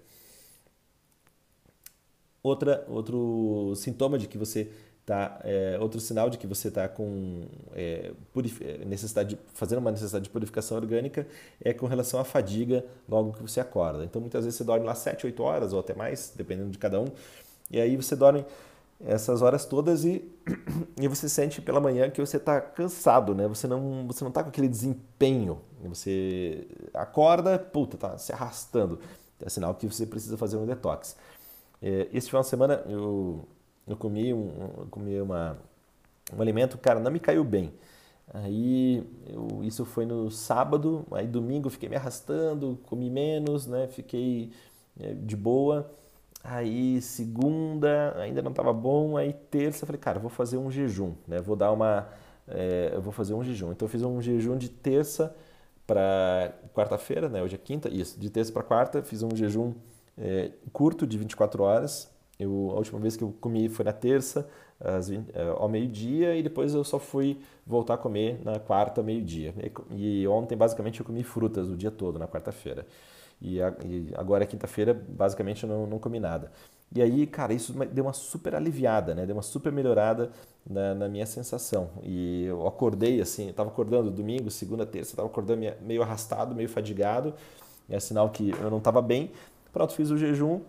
Outra, 2.42 2.84
outro 2.90 3.74
sintoma 3.76 4.18
de 4.18 4.28
que 4.28 4.38
você 4.38 4.72
tá 5.06 5.40
é, 5.44 5.78
outro 5.80 6.00
sinal 6.00 6.30
de 6.30 6.38
que 6.38 6.48
você 6.48 6.70
está 6.70 6.88
com 6.88 7.44
é, 7.76 8.12
é, 8.62 8.86
necessidade 8.86 9.36
de, 9.36 9.40
fazendo 9.54 9.80
uma 9.80 9.92
necessidade 9.92 10.24
de 10.24 10.30
purificação 10.30 10.78
orgânica 10.78 11.28
é 11.62 11.74
com 11.74 11.86
relação 11.88 12.20
à 12.20 12.24
fadiga 12.24 12.86
logo 13.08 13.34
que 13.34 13.42
você 13.42 13.60
acorda. 13.60 14.04
Então 14.04 14.22
muitas 14.22 14.46
vezes 14.46 14.58
você 14.58 14.64
dorme 14.64 14.86
lá 14.86 14.96
7, 14.96 15.26
8 15.26 15.44
horas 15.44 15.74
ou 15.74 15.80
até 15.80 15.94
mais, 15.94 16.34
dependendo 16.36 16.70
de 16.70 16.78
cada 16.78 17.00
um, 17.02 17.08
e 17.70 17.82
aí 17.82 17.96
você 17.98 18.16
dorme 18.16 18.46
essas 19.06 19.42
horas 19.42 19.66
todas 19.66 20.06
e, 20.06 20.24
e 21.00 21.08
você 21.08 21.28
sente 21.28 21.62
pela 21.62 21.80
manhã 21.80 22.10
que 22.10 22.22
você 22.22 22.38
está 22.38 22.62
cansado, 22.62 23.36
né? 23.36 23.48
Você 23.48 23.68
não 23.68 24.08
você 24.08 24.24
não 24.24 24.30
está 24.30 24.42
com 24.44 24.50
aquele 24.50 24.68
desempenho. 24.68 25.62
Você 25.84 26.66
acorda, 26.94 27.60
puta, 27.60 27.98
tá 27.98 28.18
se 28.18 28.32
arrastando. 28.32 29.00
É 29.42 29.50
sinal 29.50 29.76
que 29.76 29.86
você 29.86 30.06
precisa 30.06 30.38
fazer 30.38 30.56
um 30.56 30.66
detox. 30.66 31.18
É, 31.82 32.08
esse 32.14 32.28
final 32.28 32.44
de 32.44 32.48
semana 32.48 32.82
eu, 32.88 33.46
eu 33.88 33.98
comi, 33.98 34.34
um, 34.34 34.48
eu 34.78 34.88
comi 34.90 35.20
uma, 35.22 35.58
um 36.36 36.42
alimento, 36.42 36.78
cara, 36.78 37.00
não 37.00 37.12
me 37.12 37.20
caiu 37.20 37.44
bem. 37.44 37.74
Aí 38.34 39.04
eu, 39.28 39.64
isso 39.64 39.86
foi 39.86 40.06
no 40.06 40.32
sábado, 40.32 41.06
aí 41.12 41.28
domingo 41.28 41.70
fiquei 41.70 41.90
me 41.90 41.96
arrastando, 41.96 42.80
comi 42.88 43.10
menos, 43.10 43.68
né? 43.68 43.88
Fiquei 43.88 44.52
é, 45.00 45.14
de 45.14 45.36
boa. 45.36 45.90
Aí 46.44 47.02
segunda 47.02 48.16
ainda 48.18 48.42
não 48.42 48.52
estava 48.52 48.74
bom, 48.74 49.16
aí 49.16 49.34
terça 49.34 49.86
falei, 49.86 50.00
cara, 50.00 50.20
vou 50.20 50.30
fazer 50.30 50.58
um 50.58 50.70
jejum, 50.70 51.14
né? 51.28 51.40
Vou 51.42 51.56
dar 51.56 51.72
uma, 51.72 52.10
é, 52.48 52.92
eu 52.94 53.02
vou 53.02 53.14
fazer 53.14 53.34
um 53.34 53.44
jejum. 53.44 53.72
Então 53.72 53.86
eu 53.86 53.90
fiz 53.90 54.02
um 54.04 54.22
jejum 54.22 54.58
de 54.58 54.70
terça 54.70 55.36
para 55.88 56.54
quarta-feira, 56.74 57.30
né? 57.30 57.42
Hoje 57.42 57.56
é 57.56 57.58
quinta, 57.58 57.90
isso. 57.90 58.20
De 58.20 58.30
terça 58.30 58.52
para 58.52 58.64
quarta 58.64 59.02
fiz 59.04 59.24
um 59.24 59.36
jejum 59.36 59.74
é, 60.18 60.52
curto 60.72 61.08
de 61.08 61.18
24 61.18 61.64
horas. 61.64 62.13
Eu, 62.40 62.72
a 62.72 62.78
última 62.78 63.00
vez 63.00 63.16
que 63.16 63.24
eu 63.24 63.34
comi 63.40 63.70
foi 63.70 63.86
na 63.86 63.94
terça, 63.94 64.48
às 64.80 65.10
20, 65.10 65.30
é, 65.34 65.44
ao 65.50 65.70
meio-dia, 65.70 66.36
e 66.36 66.44
depois 66.44 66.74
eu 66.74 66.84
só 66.84 67.00
fui 67.00 67.40
voltar 67.66 67.94
a 67.96 67.98
comer 67.98 68.40
na 68.44 68.60
quarta, 68.60 69.02
meio-dia. 69.04 69.54
E, 69.92 70.22
e 70.22 70.28
ontem, 70.28 70.58
basicamente, 70.58 71.00
eu 71.00 71.06
comi 71.06 71.24
frutas 71.24 71.70
o 71.70 71.76
dia 71.78 71.92
todo, 71.92 72.20
na 72.20 72.28
quarta-feira. 72.28 72.86
E, 73.42 73.58
e 73.58 74.12
agora, 74.16 74.46
quinta-feira, 74.46 74.94
basicamente 74.94 75.64
eu 75.64 75.70
não, 75.70 75.88
não 75.88 76.00
comi 76.00 76.20
nada. 76.20 76.52
E 76.96 77.02
aí, 77.02 77.26
cara, 77.26 77.54
isso 77.54 77.74
deu 77.74 78.06
uma 78.06 78.14
super 78.14 78.54
aliviada, 78.56 79.16
né? 79.16 79.26
Deu 79.26 79.36
uma 79.36 79.42
super 79.42 79.72
melhorada 79.72 80.32
na, 80.70 80.94
na 80.94 81.10
minha 81.10 81.26
sensação. 81.26 81.90
E 82.04 82.46
eu 82.46 82.68
acordei 82.68 83.20
assim, 83.20 83.48
eu 83.48 83.54
tava 83.54 83.70
acordando 83.70 84.12
domingo, 84.12 84.52
segunda, 84.52 84.86
terça, 84.86 85.16
tava 85.16 85.28
acordando 85.28 85.62
meio 85.82 86.04
arrastado, 86.04 86.54
meio 86.56 86.70
fadigado. 86.70 87.34
É 87.90 88.00
sinal 88.00 88.30
que 88.30 88.52
eu 88.52 88.70
não 88.70 88.78
estava 88.78 89.02
bem. 89.02 89.32
Pronto, 89.72 89.94
fiz 89.94 90.12
o 90.12 90.18
jejum. 90.18 90.62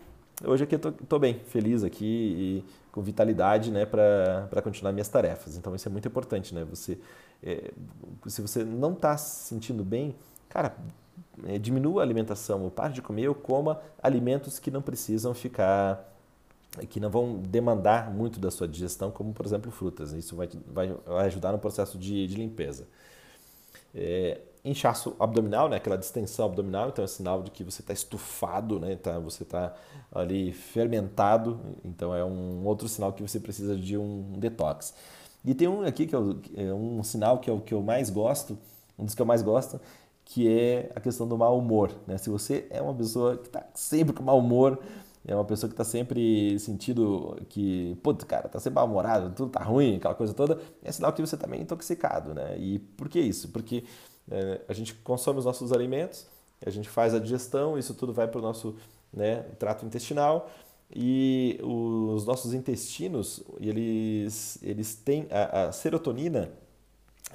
Hoje 0.43 0.65
aqui 0.65 0.75
eu 0.75 0.79
tô, 0.79 0.91
tô 0.93 1.19
bem, 1.19 1.39
feliz 1.47 1.85
aqui 1.85 2.05
e 2.05 2.65
com 2.91 3.03
vitalidade, 3.03 3.71
né, 3.71 3.87
para 3.87 4.63
continuar 4.63 4.93
minhas 4.93 5.09
tarefas. 5.09 5.57
Então 5.57 5.75
isso 5.75 5.87
é 5.89 5.93
muito 5.93 6.09
importante, 6.09 6.55
né? 6.55 6.65
Você, 6.65 6.99
é, 7.43 7.71
se 8.27 8.43
você 8.43 8.65
não 8.65 8.93
está 8.93 9.17
se 9.17 9.47
sentindo 9.47 9.85
bem, 9.85 10.15
cara, 10.49 10.77
é, 11.45 11.59
diminua 11.59 12.03
a 12.03 12.05
alimentação, 12.05 12.63
ou 12.63 12.71
pare 12.71 12.93
de 12.93 13.03
comer 13.03 13.29
ou 13.29 13.35
coma 13.35 13.81
alimentos 14.03 14.59
que 14.59 14.71
não 14.71 14.83
precisam 14.83 15.35
ficar, 15.35 16.13
que 16.89 16.99
não 16.99 17.11
vão 17.11 17.37
demandar 17.39 18.11
muito 18.11 18.41
da 18.41 18.51
sua 18.51 18.67
digestão, 18.67 19.11
como 19.13 19.33
por 19.33 19.47
exemplo 19.47 19.71
frutas. 19.71 20.13
Isso 20.13 20.35
vai, 20.35 20.49
vai, 20.67 20.97
ajudar 21.27 21.53
no 21.53 21.59
processo 21.59 21.97
de, 21.97 22.27
de 22.27 22.35
limpeza. 22.35 22.87
É, 23.95 24.41
inchaço 24.65 25.15
abdominal, 25.21 25.69
né, 25.69 25.77
aquela 25.77 25.99
distensão 25.99 26.47
abdominal, 26.47 26.89
então 26.89 27.05
é 27.05 27.09
sinal 27.09 27.43
de 27.43 27.51
que 27.51 27.63
você 27.63 27.83
está 27.83 27.93
estufado, 27.93 28.81
né, 28.81 28.97
tá, 28.97 29.19
você 29.19 29.43
está 29.43 29.75
ali 30.13 30.53
fermentado, 30.53 31.61
então 31.85 32.15
é 32.15 32.25
um 32.25 32.65
outro 32.65 32.89
sinal 32.89 33.13
que 33.13 33.23
você 33.23 33.39
precisa 33.39 33.77
de 33.77 33.99
um 33.99 34.33
detox. 34.39 34.95
E 35.45 35.55
tem 35.55 35.69
um 35.69 35.85
aqui 35.85 36.07
que 36.07 36.17
é, 36.17 36.73
um 36.73 37.03
sinal 37.03 37.39
que 37.39 37.51
é 37.51 37.53
o 37.53 37.61
que 37.61 37.75
eu 37.75 37.83
mais 37.83 38.09
gosto, 38.09 38.59
um 38.99 39.05
dos 39.05 39.15
que 39.15 39.21
eu 39.21 39.27
mais 39.27 39.43
gosto, 39.43 39.79
que 40.25 40.49
é 40.49 40.91
a 40.95 41.01
questão 41.01 41.29
do 41.29 41.37
mau 41.37 41.59
humor. 41.59 41.93
Né? 42.07 42.17
Se 42.17 42.31
você 42.31 42.67
é 42.71 42.81
uma 42.81 42.95
pessoa 42.95 43.37
que 43.37 43.49
está 43.49 43.63
sempre 43.75 44.15
com 44.15 44.23
mau 44.23 44.39
humor, 44.39 44.81
é 45.27 45.35
uma 45.35 45.45
pessoa 45.45 45.69
que 45.69 45.75
está 45.75 45.85
sempre 45.85 46.59
sentindo 46.59 47.39
que, 47.49 47.99
putz, 48.03 48.25
cara, 48.25 48.47
está 48.47 48.61
sempre 48.61 48.77
mal-humorado, 48.77 49.31
tudo 49.35 49.47
está 49.47 49.63
ruim, 49.63 49.97
aquela 49.97 50.15
coisa 50.15 50.35
toda, 50.35 50.61
é 50.83 50.93
sinal 50.93 51.13
que 51.13 51.21
você 51.21 51.35
está 51.35 51.47
meio 51.47 51.63
intoxicado, 51.63 52.35
né? 52.35 52.59
E 52.59 52.79
por 52.79 53.09
que 53.09 53.21
isso? 53.21 53.49
Porque 53.49 53.85
é, 54.31 54.61
a 54.69 54.73
gente 54.73 54.95
consome 54.95 55.39
os 55.39 55.45
nossos 55.45 55.73
alimentos, 55.73 56.27
a 56.65 56.71
gente 56.71 56.89
faz 56.89 57.15
a 57.15 57.19
digestão, 57.19 57.79
isso 57.79 57.95
tudo 57.95 58.13
vai 58.13 58.27
para 58.27 58.39
o 58.39 58.43
nosso 58.43 58.77
né, 59.13 59.43
trato 59.59 59.85
intestinal 59.85 60.51
e 60.95 61.59
os 61.63 62.25
nossos 62.25 62.55
intestinos, 62.55 63.43
eles, 63.61 64.59
eles 64.63 64.95
têm 64.95 65.27
a, 65.31 65.65
a 65.65 65.73
serotonina, 65.73 66.51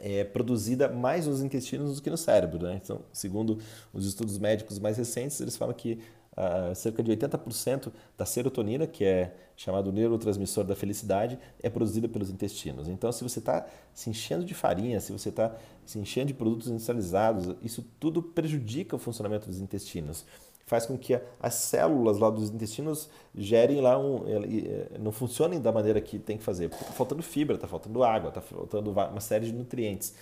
é 0.01 0.23
produzida 0.23 0.87
mais 0.87 1.27
nos 1.27 1.41
intestinos 1.41 1.97
do 1.97 2.01
que 2.01 2.09
no 2.09 2.17
cérebro. 2.17 2.67
Né? 2.67 2.79
Então, 2.81 3.01
segundo 3.11 3.59
os 3.93 4.05
estudos 4.05 4.37
médicos 4.37 4.79
mais 4.79 4.97
recentes, 4.97 5.41
eles 5.41 5.57
falam 5.57 5.73
que 5.73 5.99
uh, 6.39 6.73
cerca 6.73 7.03
de 7.03 7.11
80% 7.11 7.91
da 8.17 8.25
serotonina, 8.25 8.87
que 8.87 9.03
é 9.03 9.35
chamado 9.55 9.91
neurotransmissor 9.91 10.63
da 10.63 10.75
felicidade, 10.75 11.37
é 11.61 11.69
produzida 11.69 12.07
pelos 12.07 12.29
intestinos. 12.29 12.87
Então, 12.87 13.11
se 13.11 13.23
você 13.23 13.39
está 13.39 13.65
se 13.93 14.09
enchendo 14.09 14.45
de 14.45 14.53
farinha, 14.53 15.01
se 15.01 15.11
você 15.11 15.29
está 15.29 15.53
se 15.85 15.99
enchendo 15.99 16.27
de 16.27 16.33
produtos 16.33 16.69
industrializados, 16.69 17.55
isso 17.61 17.85
tudo 17.99 18.23
prejudica 18.23 18.95
o 18.95 18.99
funcionamento 18.99 19.47
dos 19.47 19.59
intestinos 19.59 20.25
faz 20.69 20.85
com 20.85 20.95
que 20.95 21.19
as 21.41 21.55
células 21.55 22.19
lá 22.19 22.29
dos 22.29 22.51
intestinos 22.51 23.09
gerem 23.33 23.81
lá 23.81 23.97
um, 23.97 24.23
não 24.99 25.11
funcionem 25.11 25.59
da 25.59 25.71
maneira 25.71 25.99
que 25.99 26.19
tem 26.19 26.37
que 26.37 26.43
fazer, 26.43 26.65
está 26.65 26.91
faltando 26.91 27.23
fibra, 27.23 27.55
está 27.55 27.67
faltando 27.67 28.03
água, 28.03 28.29
está 28.29 28.39
faltando 28.39 28.91
uma 28.91 29.19
série 29.19 29.47
de 29.47 29.51
nutrientes. 29.51 30.13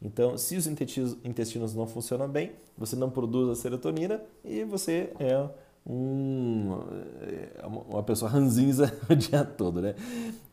Então, 0.00 0.38
se 0.38 0.56
os 0.56 0.66
intestinos 0.66 1.74
não 1.74 1.88
funcionam 1.88 2.28
bem, 2.28 2.52
você 2.78 2.94
não 2.94 3.10
produz 3.10 3.48
a 3.48 3.60
serotonina 3.60 4.22
e 4.44 4.62
você 4.62 5.10
é 5.18 5.48
é 5.88 7.66
uma 7.66 8.02
pessoa 8.02 8.30
ranzinza 8.30 8.92
o 9.08 9.14
dia 9.14 9.44
todo, 9.44 9.80
né? 9.80 9.94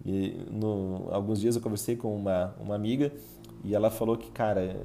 E 0.05 0.45
no, 0.51 1.07
alguns 1.11 1.39
dias 1.39 1.55
eu 1.55 1.61
conversei 1.61 1.95
com 1.95 2.15
uma, 2.15 2.53
uma 2.59 2.75
amiga 2.75 3.11
e 3.63 3.73
ela 3.73 3.89
falou 3.89 4.17
que, 4.17 4.29
cara, 4.31 4.61
é, 4.61 4.75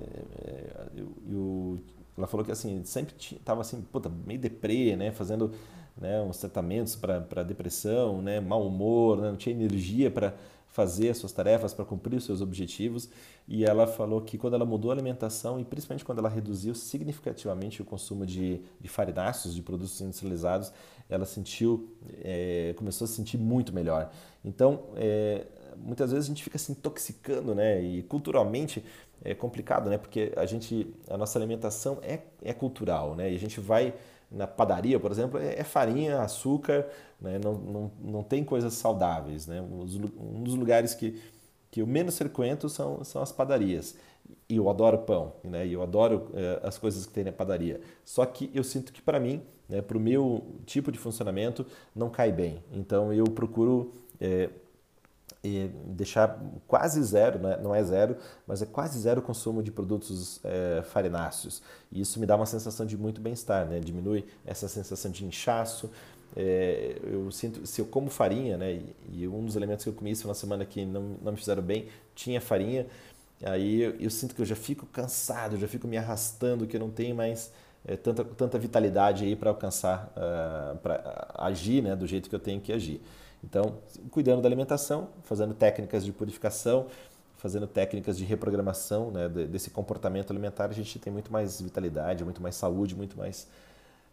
é, 0.44 0.86
eu, 0.96 1.08
eu 1.30 1.78
ela 2.16 2.26
falou 2.26 2.44
que 2.44 2.50
assim, 2.50 2.82
sempre 2.84 3.14
estava 3.16 3.60
assim, 3.60 3.80
puta, 3.80 4.10
meio 4.26 4.40
deprê, 4.40 4.96
né? 4.96 5.12
Fazendo 5.12 5.52
né, 6.00 6.20
uns 6.22 6.38
tratamentos 6.38 6.96
para 6.96 7.42
depressão, 7.42 8.22
né, 8.22 8.40
mau 8.40 8.66
humor, 8.66 9.20
né, 9.20 9.30
não 9.30 9.36
tinha 9.36 9.54
energia 9.54 10.10
para 10.10 10.34
fazer 10.70 11.08
as 11.08 11.18
suas 11.18 11.32
tarefas, 11.32 11.74
para 11.74 11.84
cumprir 11.84 12.16
os 12.16 12.24
seus 12.24 12.40
objetivos. 12.40 13.08
E 13.46 13.64
ela 13.64 13.86
falou 13.86 14.20
que 14.20 14.36
quando 14.38 14.54
ela 14.54 14.64
mudou 14.64 14.90
a 14.90 14.94
alimentação 14.94 15.58
e 15.58 15.64
principalmente 15.64 16.04
quando 16.04 16.18
ela 16.18 16.28
reduziu 16.28 16.74
significativamente 16.74 17.82
o 17.82 17.84
consumo 17.84 18.24
de, 18.26 18.60
de 18.80 18.88
farináceos, 18.88 19.54
de 19.54 19.62
produtos 19.62 20.00
industrializados, 20.00 20.72
ela 21.08 21.24
sentiu, 21.24 21.96
é, 22.22 22.74
começou 22.76 23.06
a 23.06 23.08
se 23.08 23.14
sentir 23.14 23.38
muito 23.38 23.72
melhor. 23.72 24.10
Então, 24.44 24.84
é, 24.96 25.46
muitas 25.76 26.12
vezes 26.12 26.26
a 26.26 26.28
gente 26.28 26.44
fica 26.44 26.58
se 26.58 26.72
intoxicando, 26.72 27.54
né? 27.54 27.82
E 27.82 28.02
culturalmente 28.02 28.84
é 29.24 29.34
complicado, 29.34 29.88
né? 29.88 29.98
Porque 29.98 30.32
a 30.36 30.44
gente, 30.46 30.94
a 31.08 31.16
nossa 31.16 31.38
alimentação 31.38 31.98
é, 32.02 32.20
é 32.42 32.52
cultural, 32.52 33.16
né? 33.16 33.32
E 33.32 33.34
a 33.34 33.38
gente 33.38 33.58
vai 33.58 33.94
na 34.30 34.46
padaria, 34.46 35.00
por 35.00 35.10
exemplo, 35.10 35.38
é, 35.38 35.58
é 35.58 35.64
farinha, 35.64 36.20
açúcar, 36.20 36.86
né? 37.20 37.38
não, 37.42 37.54
não, 37.54 37.90
não 38.00 38.22
tem 38.22 38.44
coisas 38.44 38.74
saudáveis, 38.74 39.46
né? 39.46 39.60
Um 39.60 40.42
dos 40.42 40.54
lugares 40.54 40.94
que, 40.94 41.20
que 41.70 41.80
eu 41.80 41.86
menos 41.86 42.18
frequento 42.18 42.68
são, 42.68 43.02
são 43.04 43.22
as 43.22 43.32
padarias. 43.32 43.96
E 44.48 44.56
eu 44.56 44.68
adoro 44.68 44.98
pão, 44.98 45.32
né? 45.42 45.66
Eu 45.66 45.82
adoro 45.82 46.30
é, 46.34 46.60
as 46.62 46.76
coisas 46.76 47.06
que 47.06 47.12
tem 47.12 47.24
na 47.24 47.32
padaria. 47.32 47.80
Só 48.04 48.24
que 48.26 48.50
eu 48.54 48.62
sinto 48.62 48.92
que 48.92 49.00
para 49.00 49.18
mim, 49.18 49.42
né, 49.68 49.80
para 49.80 49.96
o 49.96 50.00
meu 50.00 50.44
tipo 50.66 50.92
de 50.92 50.98
funcionamento, 50.98 51.66
não 51.94 52.10
cai 52.10 52.30
bem. 52.30 52.62
Então 52.72 53.12
eu 53.12 53.24
procuro 53.24 53.92
é, 54.20 54.50
e 55.42 55.70
deixar 55.86 56.40
quase 56.66 57.02
zero, 57.02 57.38
né? 57.38 57.58
não 57.62 57.74
é 57.74 57.82
zero, 57.82 58.16
mas 58.46 58.60
é 58.60 58.66
quase 58.66 58.98
zero 58.98 59.20
o 59.20 59.22
consumo 59.22 59.62
de 59.62 59.70
produtos 59.70 60.40
é, 60.44 60.82
farináceos. 60.82 61.62
E 61.92 62.00
isso 62.00 62.18
me 62.18 62.26
dá 62.26 62.34
uma 62.34 62.46
sensação 62.46 62.84
de 62.84 62.96
muito 62.96 63.20
bem-estar, 63.20 63.66
né? 63.66 63.78
diminui 63.78 64.26
essa 64.44 64.66
sensação 64.66 65.10
de 65.10 65.24
inchaço. 65.24 65.90
É, 66.36 66.98
eu 67.04 67.30
sinto, 67.30 67.66
se 67.66 67.80
eu 67.80 67.86
como 67.86 68.10
farinha, 68.10 68.56
né? 68.56 68.82
e, 69.12 69.26
um 69.28 69.44
dos 69.44 69.54
elementos 69.54 69.84
que 69.84 69.90
eu 69.90 69.94
comi 69.94 70.10
isso 70.10 70.26
na 70.26 70.34
semana 70.34 70.64
que 70.64 70.84
não, 70.84 71.16
não 71.22 71.32
me 71.32 71.38
fizeram 71.38 71.62
bem, 71.62 71.88
tinha 72.14 72.40
farinha, 72.40 72.86
aí 73.42 73.80
eu, 73.80 73.94
eu 74.00 74.10
sinto 74.10 74.34
que 74.34 74.42
eu 74.42 74.46
já 74.46 74.56
fico 74.56 74.86
cansado, 74.86 75.56
já 75.56 75.68
fico 75.68 75.86
me 75.86 75.96
arrastando, 75.96 76.66
que 76.66 76.76
eu 76.76 76.80
não 76.80 76.90
tenho 76.90 77.14
mais 77.14 77.52
é, 77.88 77.96
tanta, 77.96 78.22
tanta 78.22 78.58
vitalidade 78.58 79.24
aí 79.24 79.34
para 79.34 79.48
alcançar, 79.48 80.12
uh, 80.14 80.20
ah, 80.20 80.76
para 80.82 81.28
agir 81.38 81.82
né? 81.82 81.96
do 81.96 82.06
jeito 82.06 82.28
que 82.28 82.34
eu 82.34 82.38
tenho 82.38 82.60
que 82.60 82.70
agir. 82.72 83.00
Então, 83.42 83.78
cuidando 84.10 84.42
da 84.42 84.48
alimentação, 84.48 85.08
fazendo 85.22 85.54
técnicas 85.54 86.04
de 86.04 86.12
purificação, 86.12 86.86
fazendo 87.38 87.66
técnicas 87.66 88.18
de 88.18 88.24
reprogramação 88.24 89.10
né, 89.10 89.28
desse 89.28 89.70
comportamento 89.70 90.30
alimentar, 90.30 90.66
a 90.66 90.72
gente 90.72 90.98
tem 90.98 91.12
muito 91.12 91.32
mais 91.32 91.60
vitalidade, 91.60 92.24
muito 92.24 92.42
mais 92.42 92.56
saúde, 92.56 92.96
muito 92.96 93.16
mais 93.16 93.46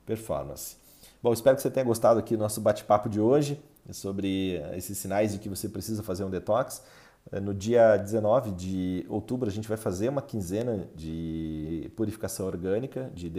performance. 0.05 0.77
Bom, 1.21 1.33
espero 1.33 1.55
que 1.55 1.63
você 1.63 1.71
tenha 1.71 1.85
gostado 1.85 2.19
aqui 2.19 2.37
do 2.37 2.43
nosso 2.43 2.61
bate-papo 2.61 3.09
de 3.09 3.19
hoje 3.19 3.59
sobre 3.91 4.61
esses 4.75 4.95
sinais 4.97 5.33
de 5.33 5.39
que 5.39 5.49
você 5.49 5.67
precisa 5.67 6.03
fazer 6.03 6.23
um 6.23 6.29
detox. 6.29 6.83
Eh, 7.31 7.39
no 7.39 7.53
dia 7.53 7.97
19 7.97 8.51
de 8.51 9.05
outubro, 9.09 9.49
a 9.49 9.51
gente 9.51 9.67
vai 9.67 9.77
fazer 9.77 10.09
uma 10.09 10.21
quinzena 10.21 10.87
de 10.95 11.91
purificação 11.95 12.45
orgânica, 12.45 13.11
de 13.13 13.31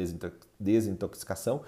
desintoxicação. 0.59 1.63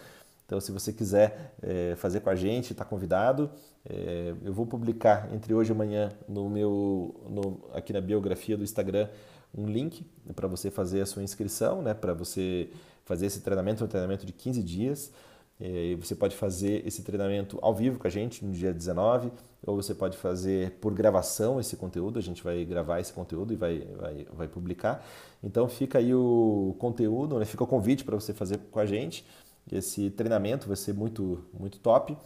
Então, 0.47 0.61
se 0.61 0.73
você 0.73 0.95
quiser 0.95 1.55
é, 1.61 1.95
fazer 1.97 2.21
com 2.21 2.31
a 2.31 2.35
gente, 2.35 2.73
está 2.73 2.83
convidado. 2.83 3.51
É, 3.85 4.35
eu 4.43 4.53
vou 4.53 4.67
publicar 4.67 5.29
entre 5.31 5.53
hoje 5.53 5.71
e 5.71 5.75
amanhã 5.75 6.11
no 6.27 6.49
meu, 6.49 7.15
no, 7.29 7.61
aqui 7.75 7.93
na 7.93 8.01
biografia 8.01 8.57
do 8.57 8.65
Instagram 8.65 9.09
um 9.55 9.67
link 9.67 10.07
para 10.35 10.49
você 10.49 10.71
fazer 10.71 11.01
a 11.03 11.07
sua 11.07 11.23
inscrição, 11.23 11.83
né, 11.83 11.95
para 11.95 12.15
você 12.15 12.71
fazer 13.05 13.27
esse 13.27 13.41
treinamento, 13.41 13.85
um 13.85 13.87
treinamento 13.87 14.25
de 14.25 14.33
15 14.33 14.63
dias. 14.63 15.13
E 15.61 15.97
você 15.97 16.15
pode 16.15 16.37
fazer 16.37 16.87
esse 16.87 17.03
treinamento 17.03 17.59
ao 17.61 17.75
vivo 17.75 17.99
com 17.99 18.07
a 18.07 18.11
gente 18.11 18.45
no 18.45 18.53
dia 18.53 18.73
19, 18.73 19.33
ou 19.67 19.75
você 19.75 19.93
pode 19.93 20.17
fazer 20.17 20.73
por 20.81 20.95
gravação 20.95 21.59
esse 21.59 21.77
conteúdo, 21.77 22.19
a 22.19 22.23
gente 22.23 22.45
vai 22.45 22.65
gravar 22.65 23.01
esse 23.01 23.13
conteúdo 23.13 23.53
e 23.53 23.57
vai, 23.57 23.81
vai, 23.99 24.27
vai 24.33 24.49
publicar. 24.49 25.05
Então 25.43 25.69
fica 25.69 25.99
aí 25.99 26.15
o 26.15 26.77
conteúdo, 26.79 27.39
né? 27.39 27.45
fica 27.45 27.65
o 27.65 27.67
convite 27.67 28.05
para 28.05 28.15
você 28.15 28.33
fazer 28.33 28.59
com 28.71 28.79
a 28.79 28.87
gente. 28.87 29.25
Esse 29.71 30.11
treinamento 30.11 30.69
vai 30.69 30.77
ser 30.77 30.95
muito, 30.95 31.45
muito 31.53 31.79
top. 31.81 32.17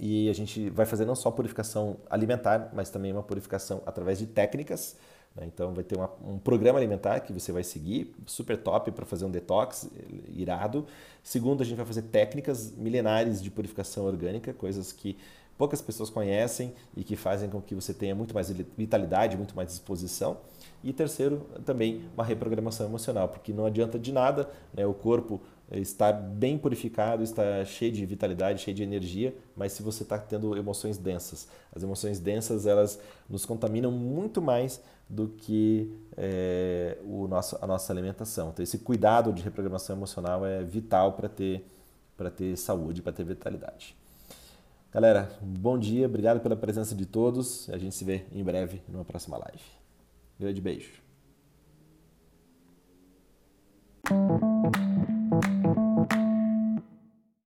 E 0.00 0.28
a 0.28 0.32
gente 0.32 0.68
vai 0.70 0.86
fazer 0.86 1.04
não 1.04 1.14
só 1.14 1.30
purificação 1.30 1.98
alimentar, 2.10 2.70
mas 2.72 2.90
também 2.90 3.12
uma 3.12 3.22
purificação 3.22 3.82
através 3.86 4.18
de 4.18 4.26
técnicas? 4.26 4.96
Então 5.40 5.72
vai 5.72 5.82
ter 5.82 5.96
uma, 5.96 6.10
um 6.24 6.38
programa 6.38 6.78
alimentar 6.78 7.20
que 7.20 7.32
você 7.32 7.52
vai 7.52 7.64
seguir, 7.64 8.14
super 8.26 8.56
top 8.56 8.90
para 8.90 9.06
fazer 9.06 9.24
um 9.24 9.30
detox 9.30 9.88
irado. 10.28 10.86
Segundo, 11.22 11.62
a 11.62 11.64
gente 11.64 11.76
vai 11.76 11.86
fazer 11.86 12.02
técnicas 12.02 12.72
milenares 12.76 13.42
de 13.42 13.50
purificação 13.50 14.04
orgânica, 14.04 14.52
coisas 14.52 14.92
que 14.92 15.16
poucas 15.56 15.80
pessoas 15.80 16.10
conhecem 16.10 16.74
e 16.96 17.04
que 17.04 17.16
fazem 17.16 17.48
com 17.48 17.60
que 17.60 17.74
você 17.74 17.94
tenha 17.94 18.14
muito 18.14 18.34
mais 18.34 18.50
vitalidade, 18.50 19.36
muito 19.36 19.54
mais 19.54 19.68
disposição. 19.68 20.38
E 20.82 20.92
terceiro, 20.92 21.46
também 21.64 22.04
uma 22.14 22.24
reprogramação 22.24 22.86
emocional, 22.86 23.28
porque 23.28 23.52
não 23.52 23.64
adianta 23.64 23.98
de 23.98 24.12
nada 24.12 24.50
né, 24.74 24.84
o 24.84 24.92
corpo 24.92 25.40
é, 25.72 25.78
está 25.78 26.12
bem 26.12 26.58
purificado, 26.58 27.22
está 27.22 27.64
cheio 27.64 27.90
de 27.90 28.04
vitalidade, 28.04 28.60
cheio 28.60 28.76
de 28.76 28.82
energia, 28.82 29.34
mas 29.56 29.72
se 29.72 29.82
você 29.82 30.02
está 30.02 30.18
tendo 30.18 30.54
emoções 30.54 30.98
densas. 30.98 31.48
As 31.74 31.82
emoções 31.82 32.20
densas, 32.20 32.66
elas 32.66 33.00
nos 33.26 33.46
contaminam 33.46 33.90
muito 33.90 34.42
mais 34.42 34.82
do 35.08 35.28
que 35.28 35.90
é, 36.14 36.98
o 37.04 37.26
nosso, 37.26 37.56
a 37.60 37.66
nossa 37.66 37.90
alimentação. 37.90 38.50
Então, 38.50 38.62
esse 38.62 38.78
cuidado 38.78 39.32
de 39.32 39.42
reprogramação 39.42 39.96
emocional 39.96 40.44
é 40.44 40.62
vital 40.62 41.14
para 41.14 41.28
ter, 41.28 41.66
para 42.18 42.30
ter 42.30 42.54
saúde, 42.58 43.00
para 43.00 43.12
ter 43.12 43.24
vitalidade. 43.24 43.96
Galera, 44.92 45.32
bom 45.40 45.78
dia, 45.78 46.04
obrigado 46.04 46.40
pela 46.40 46.54
presença 46.54 46.94
de 46.94 47.06
todos. 47.06 47.70
A 47.70 47.78
gente 47.78 47.94
se 47.94 48.04
vê 48.04 48.26
em 48.30 48.44
breve 48.44 48.82
numa 48.86 49.06
próxima 49.06 49.38
live. 49.38 49.64
Grande 50.38 50.60
beijo. 50.60 51.00